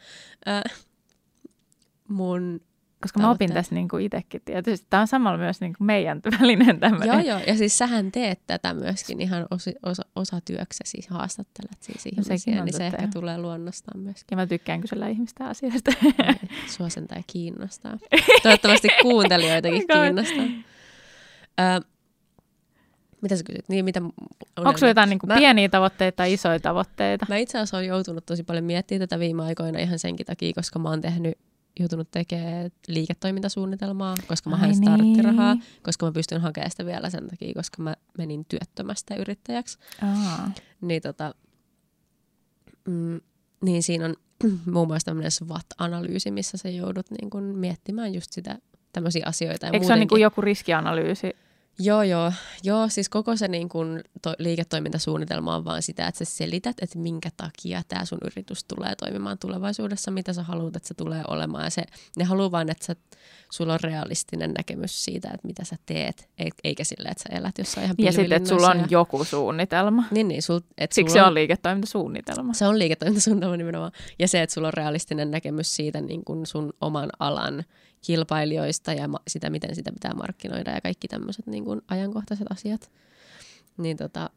[0.46, 0.84] Uh,
[2.08, 2.60] mun
[3.02, 4.86] koska mä opin tässä niin kuin itsekin tietysti.
[4.90, 7.08] Tämä on samalla myös niin kuin meidän välinen tämmöinen.
[7.08, 7.40] Joo, joo.
[7.46, 12.56] Ja siis sähän teet tätä myöskin ihan osi, osa, osa työksesi, siis haastattelet siis ihmisiä,
[12.56, 14.26] no, niin se ehkä tulee luonnostaan myöskin.
[14.30, 15.92] Ja mä tykkään kysellä ihmistä asioista.
[16.76, 17.98] Sua sen tai kiinnostaa.
[18.42, 20.44] Toivottavasti kuuntelijoitakin kiinnostaa.
[21.60, 21.92] Ö,
[23.22, 23.68] mitä sä kysyt?
[23.68, 24.00] Niin, mitä
[24.56, 27.26] Onko sulla jotain niin kuin mä, pieniä tavoitteita tai isoja tavoitteita?
[27.28, 30.78] Mä itse asiassa olen joutunut tosi paljon miettimään tätä viime aikoina ihan senkin takia, koska
[30.78, 31.38] mä oon tehnyt
[31.78, 35.64] joutunut tekemään liiketoimintasuunnitelmaa, koska mä hain starttirahaa, niin.
[35.82, 39.78] koska mä pystyn hakemaan sitä vielä sen takia, koska mä menin työttömästä yrittäjäksi.
[40.02, 40.50] Aa.
[40.80, 41.34] Niin, tota,
[42.88, 43.20] mm,
[43.64, 44.14] niin siinä on
[44.72, 48.58] muun muassa tämmöinen SWOT-analyysi, missä sä joudut niin kun miettimään just sitä
[48.92, 49.66] tämmöisiä asioita.
[49.66, 51.36] Ja Eikö se ole niin joku riskianalyysi?
[51.78, 52.32] Joo, joo.
[52.64, 56.98] Joo, siis koko se niin kun, to, liiketoimintasuunnitelma on vaan sitä, että sä selität, että
[56.98, 61.64] minkä takia tämä sun yritys tulee toimimaan tulevaisuudessa, mitä sä haluat, että se tulee olemaan.
[61.64, 61.82] Ja se,
[62.16, 62.96] ne haluaa vain, että sä,
[63.52, 66.28] sulla on realistinen näkemys siitä, että mitä sä teet,
[66.64, 68.86] eikä sille, että sä elät jossain ihan Ja sitten, että sulla on ja...
[68.90, 70.04] joku suunnitelma.
[70.10, 70.42] Niin, niin.
[70.42, 72.54] Sul, et Siksi se on, on liiketoimintasuunnitelma.
[72.54, 73.92] Se on liiketoimintasuunnitelma nimenomaan.
[74.18, 77.64] Ja se, että sulla on realistinen näkemys siitä niin kun sun oman alan
[78.02, 82.90] kilpailijoista ja sitä, miten sitä pitää markkinoida ja kaikki tämmöiset niin kuin ajankohtaiset asiat.
[83.76, 84.30] Niin tota,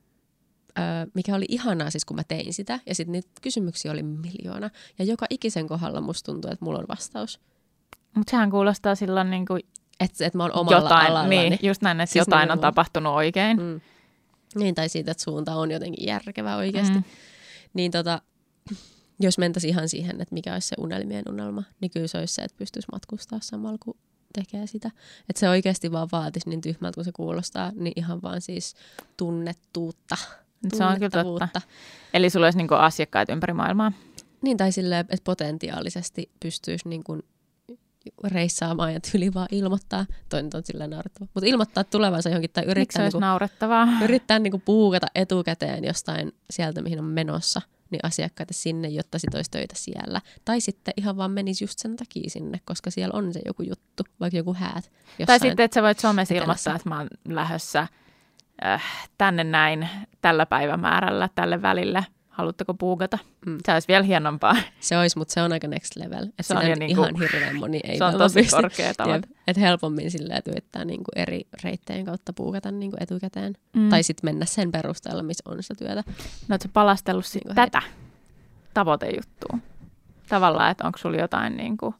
[1.13, 2.79] mikä oli ihanaa siis, kun mä tein sitä.
[2.85, 4.69] Ja sitten niitä kysymyksiä oli miljoona.
[4.99, 7.39] Ja joka ikisen kohdalla musta tuntuu, että mulla on vastaus.
[8.15, 9.61] Mutta sehän kuulostaa silloin niin kuin
[9.99, 11.49] että et mä oon omalla jotain, alallani.
[11.49, 13.57] Niin, just näin, että siis jotain on tapahtunut oikein.
[13.57, 13.81] Mm.
[14.55, 16.97] Niin, tai siitä, että suunta on jotenkin järkevä oikeasti.
[16.97, 17.03] Mm.
[17.73, 18.21] Niin tota,
[19.19, 22.41] jos mentäisiin ihan siihen, että mikä olisi se unelmien unelma, niin kyllä se olisi se,
[22.41, 23.97] että pystyisi matkustaa samalla, kun
[24.33, 24.91] tekee sitä.
[25.29, 28.75] Että se oikeasti vaan vaatisi niin tyhmältä, kun se kuulostaa, niin ihan vaan siis
[29.17, 30.15] tunnettuutta.
[30.73, 31.61] Se on kyllä totta.
[32.13, 33.91] Eli sulla olisi niinku asiakkaat ympäri maailmaa.
[34.41, 37.19] Niin, tai silleen, että potentiaalisesti pystyisi niinku
[38.23, 40.05] reissaamaan ja tyli vaan ilmoittaa.
[40.29, 41.27] Toinen on sillä naurettava.
[41.33, 43.87] Mutta ilmoittaa tulevansa johonkin tai yrittää, niinku, naurettavaa?
[44.03, 49.51] yrittää niinku puukata etukäteen jostain sieltä, mihin on menossa– niin asiakkaita sinne, jotta sit olisi
[49.51, 50.21] töitä siellä.
[50.45, 54.03] Tai sitten ihan vaan menisi just sen takia sinne, koska siellä on se joku juttu,
[54.19, 54.91] vaikka joku häät.
[55.25, 57.87] Tai sitten, että sä voit somessa ilmoittaa, että mä oon lähdössä
[58.65, 58.83] äh,
[59.17, 59.89] tänne näin
[60.21, 62.05] tällä päivämäärällä, tälle välille
[62.35, 63.17] haluatteko puukata?
[63.45, 63.57] Mm.
[63.65, 64.55] Se olisi vielä hienompaa.
[64.79, 66.25] Se olisi, mutta se on aika next level.
[66.39, 68.55] Et se on jo niinku, ihan hirveän moni ei Se on tosi pysty.
[68.55, 68.93] korkea
[69.47, 73.53] Että helpommin silleen yrittää niinku eri reitteen kautta puukata niinku etukäteen.
[73.75, 73.89] Mm.
[73.89, 76.03] Tai sitten mennä sen perusteella, missä on sitä työtä.
[76.47, 77.81] No oletko palastellut sit niinku tätä
[78.73, 79.57] tavoitejuttua?
[80.29, 81.95] Tavallaan, että onko sulla jotain niinku,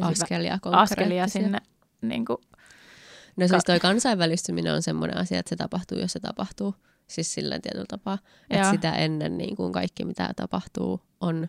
[0.00, 1.58] askelia, askelia sinne
[2.02, 2.40] niinku,
[3.36, 6.74] No siis toi kansainvälistyminen on semmoinen asia, että se tapahtuu, jos se tapahtuu.
[7.08, 8.18] Siis sillä tietyllä tapaa.
[8.50, 11.48] Että sitä ennen niin kuin kaikki, mitä tapahtuu, on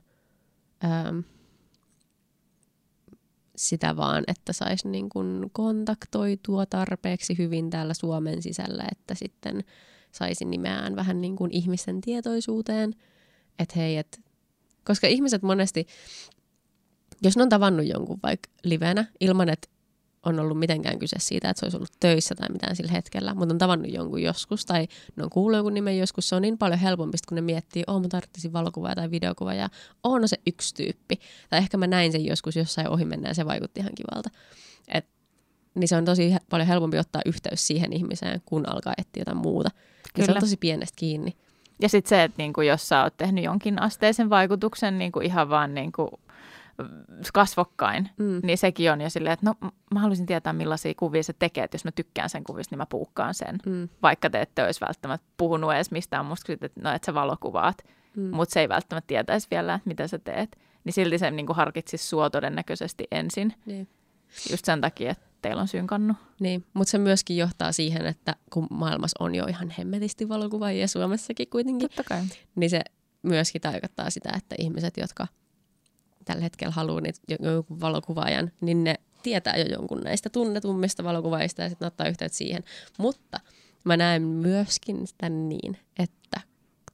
[0.83, 1.19] ähm,
[3.55, 9.63] sitä vaan, että saisi niin kuin kontaktoitua tarpeeksi hyvin täällä Suomen sisällä, että sitten
[10.11, 12.95] saisi nimeään vähän niin kuin ihmisten tietoisuuteen.
[13.59, 14.21] Että hei, et,
[14.85, 15.87] koska ihmiset monesti,
[17.21, 19.67] jos ne on tavannut jonkun vaikka livenä ilman, että
[20.25, 23.53] on ollut mitenkään kyse siitä, että se olisi ollut töissä tai mitään sillä hetkellä, mutta
[23.53, 26.79] on tavannut jonkun joskus tai ne on kuullut jonkun nimen joskus, se on niin paljon
[26.79, 29.69] helpompi, kun ne miettii, oh mä tarvitsisin valokuvaa tai videokuvaa ja
[30.03, 31.19] on se yksi tyyppi.
[31.49, 34.29] Tai ehkä mä näin sen joskus jossain ohi mennään ja se vaikutti ihan kivalta.
[34.87, 35.05] Et,
[35.75, 39.69] niin se on tosi paljon helpompi ottaa yhteys siihen ihmiseen, kun alkaa etsiä jotain muuta.
[40.17, 41.35] Ja se on tosi pienestä kiinni.
[41.81, 45.73] Ja sitten se, että niinku, jos sä oot tehnyt jonkin asteisen vaikutuksen niinku ihan vaan
[45.73, 46.19] niinku
[47.33, 48.39] kasvokkain, mm.
[48.43, 51.75] niin sekin on jo silleen, että no mä haluaisin tietää millaisia kuvia se tekee, että
[51.75, 53.57] jos mä tykkään sen kuvista, niin mä puukkaan sen.
[53.65, 53.89] Mm.
[54.01, 57.77] Vaikka te ette olisi välttämättä puhunut edes mistään musta, että no että sä valokuvaat,
[58.15, 58.35] mm.
[58.35, 60.57] mutta se ei välttämättä tietäisi vielä, että mitä sä teet.
[60.83, 63.53] Niin silti se niin harkitsisi sua todennäköisesti ensin.
[63.65, 63.87] Niin.
[64.51, 66.17] Just sen takia, että teillä on synkannut.
[66.39, 71.49] Niin, mutta se myöskin johtaa siihen, että kun maailmassa on jo ihan hemmetisti valokuvaajia Suomessakin
[71.49, 72.21] kuitenkin, Totta kai.
[72.55, 72.81] niin se
[73.21, 75.27] myöskin tarkoittaa sitä, että ihmiset, jotka–
[76.29, 81.69] tällä hetkellä haluaa niitä jonkun valokuvaajan, niin ne tietää jo jonkun näistä tunnetummista valokuvaajista ja
[81.69, 82.63] sitten ottaa yhteyttä siihen.
[82.97, 83.39] Mutta
[83.83, 86.41] mä näen myöskin sitä niin, että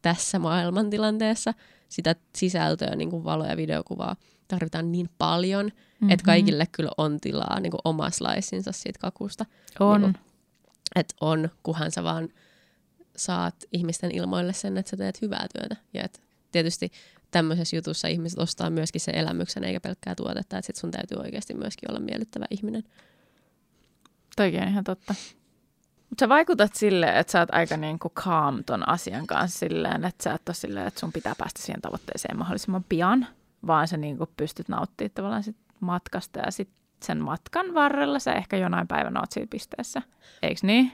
[0.01, 1.53] tässä maailmantilanteessa
[1.89, 4.15] sitä sisältöä, niin kuin valo- ja videokuvaa,
[4.47, 6.09] tarvitaan niin paljon, mm-hmm.
[6.09, 8.09] että kaikille kyllä on tilaa niin kuin oma
[8.71, 9.45] siitä kakusta.
[9.79, 10.01] On.
[10.01, 10.25] Niin kuin,
[10.95, 12.29] että on, kunhan sä vaan
[13.17, 15.75] saat ihmisten ilmoille sen, että sä teet hyvää työtä.
[15.93, 16.19] Ja että
[16.55, 16.91] tietysti
[17.31, 21.53] tämmöisessä jutussa ihmiset ostaa myöskin sen elämyksen eikä pelkkää tuotetta, että sit sun täytyy oikeasti
[21.53, 22.83] myöskin olla miellyttävä ihminen.
[24.35, 25.15] Toikin on ihan totta.
[26.09, 30.05] Mutta sä vaikutat silleen, että sä oot aika niin kuin calm ton asian kanssa silleen,
[30.05, 33.27] että sä et ole silleen, että sun pitää päästä siihen tavoitteeseen mahdollisimman pian,
[33.67, 36.69] vaan sä niin kuin pystyt nauttimaan tavallaan sit matkasta ja sit
[37.05, 40.01] sen matkan varrella sä ehkä jonain päivänä oot siinä pisteessä.
[40.41, 40.91] Eikö niin?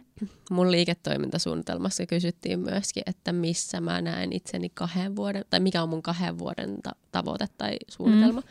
[0.52, 6.02] Mun liiketoimintasuunnitelmassa kysyttiin myöskin, että missä mä näen itseni kahden vuoden, tai mikä on mun
[6.02, 8.42] kahden vuoden ta- tavoite tai suunnitelma.
[8.42, 8.48] Mm.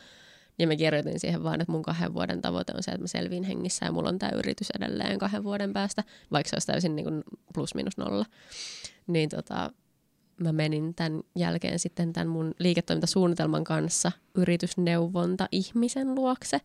[0.58, 3.44] Ja mä kirjoitin siihen vaan, että mun kahden vuoden tavoite on se, että mä selviin
[3.44, 7.04] hengissä ja mulla on tämä yritys edelleen kahden vuoden päästä, vaikka se olisi täysin niin
[7.04, 7.22] kuin
[7.54, 8.24] plus minus nolla.
[9.06, 9.72] Niin tota,
[10.40, 16.60] mä menin tämän jälkeen sitten tämän mun liiketoimintasuunnitelman kanssa yritysneuvonta ihmisen luokse,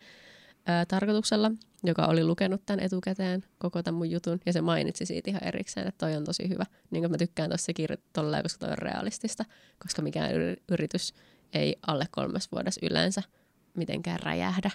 [0.66, 1.52] ää, tarkoituksella,
[1.84, 5.88] joka oli lukenut tämän etukäteen, koko tämän mun jutun, ja se mainitsi siitä ihan erikseen,
[5.88, 6.66] että toi on tosi hyvä.
[6.92, 7.72] Niin kuin mä tykkään tuossa
[8.14, 9.46] tolleen, koska toi on realistista,
[9.80, 10.32] koska mikään
[10.70, 11.14] yritys
[11.54, 13.22] ei alle kolmes vuodessa yleensä
[13.78, 14.72] mitenkään räjähdä.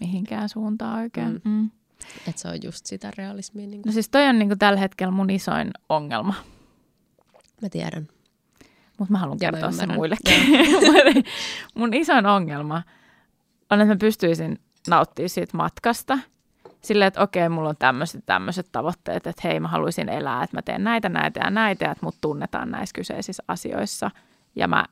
[0.00, 1.40] Mihinkään suuntaan oikein.
[1.44, 1.50] Mm.
[1.50, 1.70] Mm.
[2.28, 3.66] Että se on just sitä realismia.
[3.66, 3.90] Niin kuin.
[3.90, 6.34] No siis toi on niin kuin tällä hetkellä mun isoin ongelma.
[7.62, 8.08] Mä tiedän.
[8.98, 10.42] Mutta mä haluan ja kertoa mä sen muillekin.
[11.74, 12.82] mun isoin ongelma
[13.70, 14.58] on, että mä pystyisin
[14.88, 16.18] nauttia siitä matkasta.
[16.80, 20.62] Silleen, että okei, mulla on tämmöiset tämmöiset tavoitteet, että hei, mä haluaisin elää, että mä
[20.62, 24.10] teen näitä, näitä ja näitä, että mut tunnetaan näissä kyseisissä asioissa.
[24.56, 24.84] Ja mä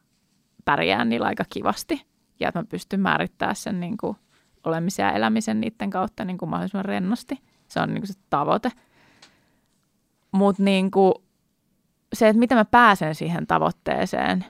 [0.65, 2.07] pärjään niillä aika kivasti.
[2.41, 4.17] Ja että mä pystyn määrittämään sen niin kuin,
[4.65, 7.39] olemisen ja elämisen niiden kautta niin kuin mahdollisimman rennosti.
[7.69, 8.73] Se on niin kuin se tavoite.
[10.33, 10.91] Mutta niin
[12.13, 14.45] se, että miten mä pääsen siihen tavoitteeseen,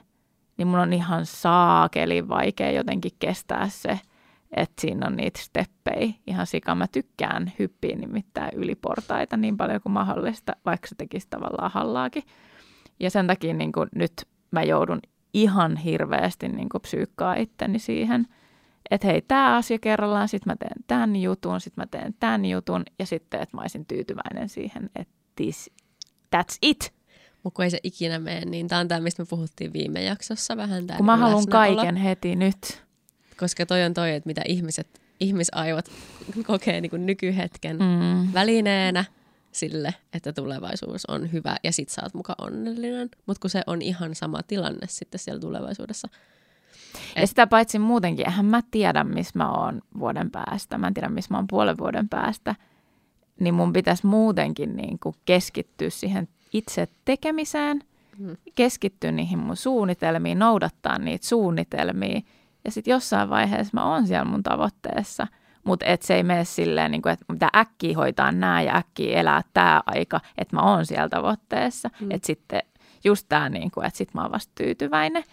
[0.57, 3.99] niin mun on ihan saakeli vaikea jotenkin kestää se–
[4.55, 6.75] että siinä on niitä steppejä ihan sika.
[6.75, 12.23] Mä tykkään hyppiä nimittäin yli portaita niin paljon kuin mahdollista, vaikka se tekisi tavallaan hallaakin.
[12.99, 14.13] Ja sen takia niin kuin nyt
[14.51, 14.99] mä joudun
[15.33, 18.27] ihan hirveästi niin kuin psyykkaa itteni siihen,
[18.91, 22.83] että hei, tämä asia kerrallaan, sitten mä teen tämän jutun, sitten mä teen tämän jutun,
[22.99, 25.71] ja sitten, että mä olisin tyytyväinen siihen, että this,
[26.35, 26.93] that's it.
[27.43, 30.57] Mutta kun ei se ikinä mene, niin tämä on tämä, mistä me puhuttiin viime jaksossa
[30.57, 30.83] vähän.
[30.97, 32.83] Kun mä haluan kaiken heti nyt.
[33.39, 35.85] Koska toi on toi, että mitä ihmiset, ihmisaivot
[36.47, 38.33] kokee niin kuin nykyhetken mm.
[38.33, 39.05] välineenä,
[39.51, 43.09] sille, että tulevaisuus on hyvä ja sit sä oot muka onnellinen.
[43.25, 46.07] Mutta kun se on ihan sama tilanne sitten siellä tulevaisuudessa.
[47.15, 50.77] Ja sitä paitsi muutenkin, eihän mä tiedä, missä mä oon vuoden päästä.
[50.77, 52.55] Mä en tiedä, missä mä oon puolen vuoden päästä.
[53.39, 57.83] Niin mun pitäisi muutenkin niin kuin keskittyä siihen itse tekemiseen,
[58.17, 58.37] Mm.
[58.55, 62.21] keskittyä niihin mun suunnitelmiin, noudattaa niitä suunnitelmia.
[62.65, 65.27] Ja sitten jossain vaiheessa mä oon siellä mun tavoitteessa.
[65.63, 69.41] Mutta et se ei mene silleen, niin että mitä äkkiä hoitaa nämä ja äkkiä elää
[69.53, 71.89] tämä aika, että mä oon siellä tavoitteessa.
[71.99, 72.11] Mm.
[72.11, 72.61] Että sitten
[73.03, 75.23] just tämä, niin kuin, että sit mä oon vasta tyytyväinen.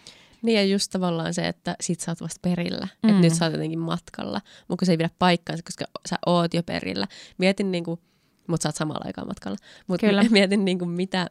[0.43, 2.89] Niin ja just tavallaan se, että sit sä oot vasta perillä.
[3.03, 3.09] Mm.
[3.09, 4.41] Että nyt sä oot jotenkin matkalla.
[4.69, 7.07] Mutta se ei pidä paikkaansa, koska sä oot jo perillä.
[7.39, 8.01] Mietin niinku,
[8.47, 9.57] mutta sä oot samalla aikaa matkalla.
[9.87, 11.27] Mutta mietin niinku mitä,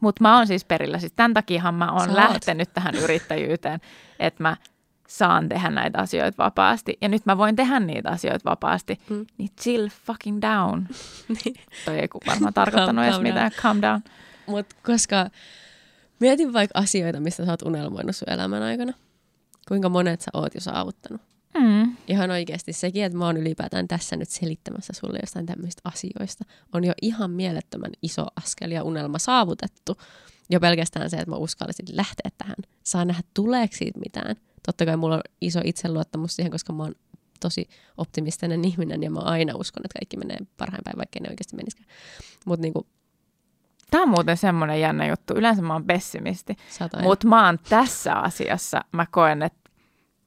[0.00, 0.98] Mutta mä oon siis perillä.
[0.98, 2.18] Siis tämän takiahan mä Sä oon oot.
[2.18, 3.80] lähtenyt tähän yrittäjyyteen,
[4.18, 4.56] että mä
[5.08, 6.98] saan tehdä näitä asioita vapaasti.
[7.00, 9.00] Ja nyt mä voin tehdä niitä asioita vapaasti.
[9.10, 9.26] Mm.
[9.38, 10.86] Niin chill fucking down.
[11.84, 13.50] Toi ei varmaan tarkoittanut edes calm mitään.
[13.50, 14.00] Calm down.
[14.46, 15.30] Mutta koska
[16.20, 18.92] mietin vaikka asioita, mistä sä oot unelmoinut sun elämän aikana.
[19.68, 21.20] Kuinka monet sä oot jo saavuttanut.
[21.60, 21.96] Mm.
[22.08, 26.84] Ihan oikeasti sekin, että mä oon ylipäätään tässä nyt selittämässä sulle jostain tämmöistä asioista, on
[26.84, 29.96] jo ihan mielettömän iso askel ja unelma saavutettu.
[30.50, 32.56] Jo pelkästään se, että mä uskallisin lähteä tähän.
[32.82, 34.36] Saa nähdä, tuleeko siitä mitään.
[34.66, 36.94] Totta kai mulla on iso itseluottamus siihen, koska mä oon
[37.40, 41.56] tosi optimistinen ihminen ja mä aina uskon, että kaikki menee parhain päin, vaikka ne oikeasti
[41.56, 41.88] menisikään.
[42.46, 42.86] Mutta niinku,
[43.90, 45.34] Tämä on muuten semmoinen jännä juttu.
[45.34, 46.56] Yleensä mä oon pessimisti.
[47.02, 49.70] Mutta mä oon tässä asiassa, mä koen, että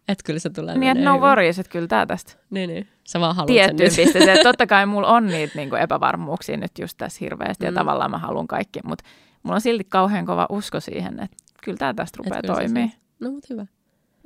[0.08, 2.88] et kyllä se tulee niin, että no worries, että kyllä tää tästä Niin, niin.
[3.08, 4.06] Sä vaan haluat tiettyyn sen nyt.
[4.06, 4.36] pisteeseen.
[4.38, 7.76] Että Totta kai mulla on niitä niinku epävarmuuksia nyt just tässä hirveästi ja Mm.
[7.76, 9.04] tavallaan mä haluan kaikki, mutta
[9.44, 12.88] mulla on silti kauhean kova usko siihen, että kyllä tämä tästä rupeaa toimii.
[12.90, 13.66] se- No mut hyvä.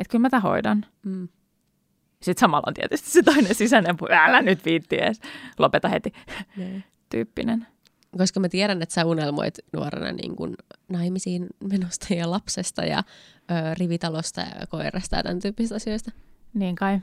[0.02, 0.86] Että kyllä mä tämän hoidan.
[1.06, 1.28] Mm.
[2.22, 5.20] Sitten samalla on tietysti se toinen sisäinen puoli, älä nyt viitti edes,
[5.60, 6.14] lopeta heti,
[6.58, 6.84] Niin.
[7.10, 7.68] tyyppinen.
[8.18, 10.56] koska mä tiedän, että sä unelmoit nuorena niin kuin
[10.90, 13.04] naimisiin menosta ja lapsesta ja
[13.52, 16.12] ö, rivitalosta ja koirasta ja tämän tyyppisistä asioista.
[16.54, 17.00] Niin kai.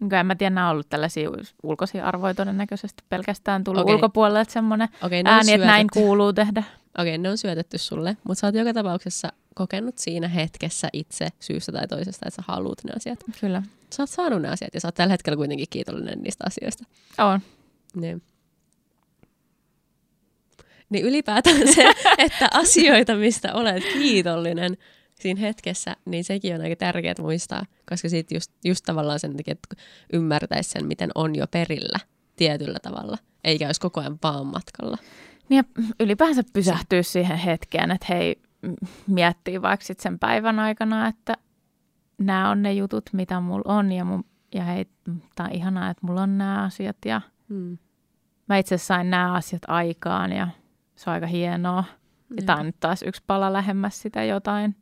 [0.00, 1.30] Niin kai en mä tiedä, nämä on ollut tällaisia
[1.62, 3.94] ulkoisia arvoja todennäköisesti pelkästään tullut okay.
[3.94, 6.62] ulkopuolelta semmoinen Okei, ne on ääni, että näin kuuluu tehdä.
[6.98, 11.72] Okei, ne on syötetty sulle, mutta sä oot joka tapauksessa kokenut siinä hetkessä itse syystä
[11.72, 13.18] tai toisesta, että sä haluut ne asiat.
[13.40, 13.62] Kyllä.
[13.94, 16.84] Sä oot saanut ne asiat ja sä oot tällä hetkellä kuitenkin kiitollinen niistä asioista.
[17.18, 17.40] On.
[17.96, 18.22] Niin.
[20.90, 24.76] Niin ylipäätään se, että asioita, mistä olet kiitollinen
[25.20, 29.52] siinä hetkessä, niin sekin on aika tärkeää muistaa, koska siitä just, just tavallaan sen takia,
[29.52, 31.98] että ymmärtäisi sen, miten on jo perillä
[32.36, 34.98] tietyllä tavalla, eikä olisi koko ajan vaan matkalla.
[35.48, 38.36] Niin ja ylipäänsä pysähtyä siihen hetkeen, että hei,
[39.06, 41.34] miettii vaikka sit sen päivän aikana, että
[42.18, 44.86] nämä on ne jutut, mitä mulla on ja, mun, ja hei,
[45.34, 47.78] tämä on ihanaa, että mulla on nämä asiat ja Hmm.
[48.48, 50.48] mä itse sain nämä asiat aikaan ja
[50.96, 51.84] se on aika hienoa.
[52.36, 54.76] Ja tämä on nyt taas yksi pala lähemmäs sitä jotain.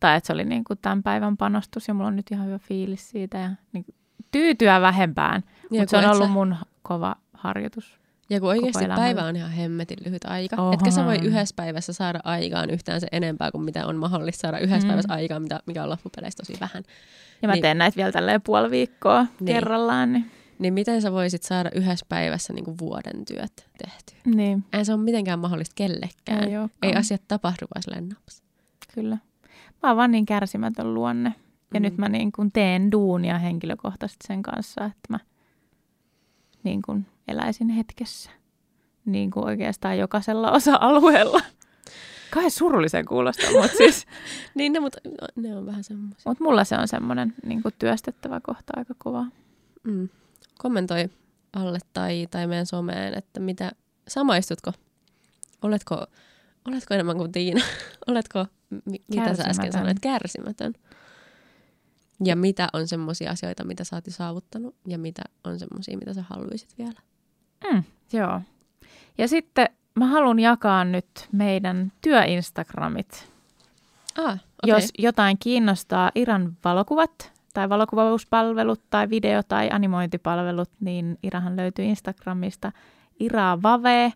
[0.00, 2.58] Tai että se oli niin kuin tämän päivän panostus ja mulla on nyt ihan hyvä
[2.58, 3.38] fiilis siitä.
[3.38, 3.84] Ja niin
[4.30, 8.00] tyytyä vähempään, mutta se on ollut sä- mun kova harjoitus.
[8.30, 10.56] Ja kun oikeasti päivä on ihan hemmetin lyhyt aika.
[10.62, 10.72] Oho.
[10.72, 14.58] Etkä sä voi yhdessä päivässä saada aikaan yhtään se enempää kuin mitä on mahdollista saada
[14.58, 14.88] yhdessä Mm.
[14.88, 16.82] päivässä aikaan, mitä, mikä on loppupeleissä tosi vähän.
[17.42, 17.62] Ja mä Niin.
[17.62, 19.46] teen näitä vielä tälleen puoli viikkoa Niin.
[19.46, 20.12] kerrallaan.
[20.12, 20.30] Niin.
[20.58, 24.18] Niin miten sä voisit saada yhdessä päivässä niin kuin vuoden työt tehtyä?
[24.36, 26.38] niin, Ei se ole mitenkään mahdollista kellekään.
[26.48, 26.70] ei, olekaan.
[26.82, 28.42] Ei asiat tapahdu vaan silleen naps.
[28.94, 29.18] Kyllä.
[29.82, 31.34] Mä oon vaan niin kärsimätön luonne.
[31.74, 31.82] Ja Mm.
[31.84, 35.18] nyt mä niin kuin teen duunia henkilökohtaisesti sen kanssa, että mä
[36.64, 38.30] niin kuin eläisin hetkessä.
[39.04, 41.40] Niin kuin oikeastaan jokaisella osa-alueella.
[42.30, 44.06] Kai surullisen kuulostaa, mutta siis,
[44.54, 44.98] Niin ne, mutta
[45.36, 46.22] ne on vähän semmoisia.
[46.30, 49.26] mut mulla se on semmoinen niin kuin työstettävä kohta aika kova.
[49.82, 50.08] Mm.
[50.58, 51.08] Kommentoi
[51.52, 53.72] alle tai, tai meidän someen, että mitä,
[54.08, 54.72] samaistutko?
[55.62, 56.06] Oletko,
[56.68, 57.60] oletko enemmän kuin Tiina?
[58.08, 60.74] oletko, mi, mitä sä äsken sanoit, kärsimätön?
[62.24, 66.24] Ja mitä on semmoisia asioita, mitä sä oot saavuttanut ja mitä on semmoisia, mitä sä
[66.28, 67.00] haluaisit vielä?
[67.72, 68.40] Mm, joo.
[69.18, 73.28] Ja sitten mä haluan jakaa nyt meidän työinstagramit.
[74.18, 74.40] Ah, okay.
[74.64, 82.72] Jos jotain kiinnostaa Iran valokuvat tai valokuvauspalvelut tai video- tai animointipalvelut, niin Irahan löytyy Instagramista
[83.20, 84.12] Ira Vave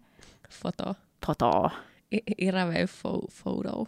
[0.50, 0.94] Foto.
[1.26, 1.70] Foto.
[2.12, 3.86] I- Irave fo- photo.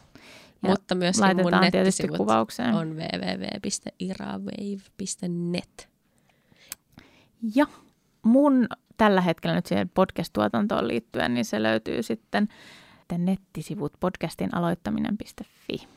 [0.62, 2.74] Ja Mutta myöskin mun nettisivut kuvaukseen.
[2.74, 5.88] on www.irawave.net.
[7.54, 7.66] Ja
[8.22, 12.48] mun tällä hetkellä nyt siihen podcast-tuotantoon liittyen, niin se löytyy sitten
[13.18, 15.88] nettisivut podcastin aloittaminen.fi.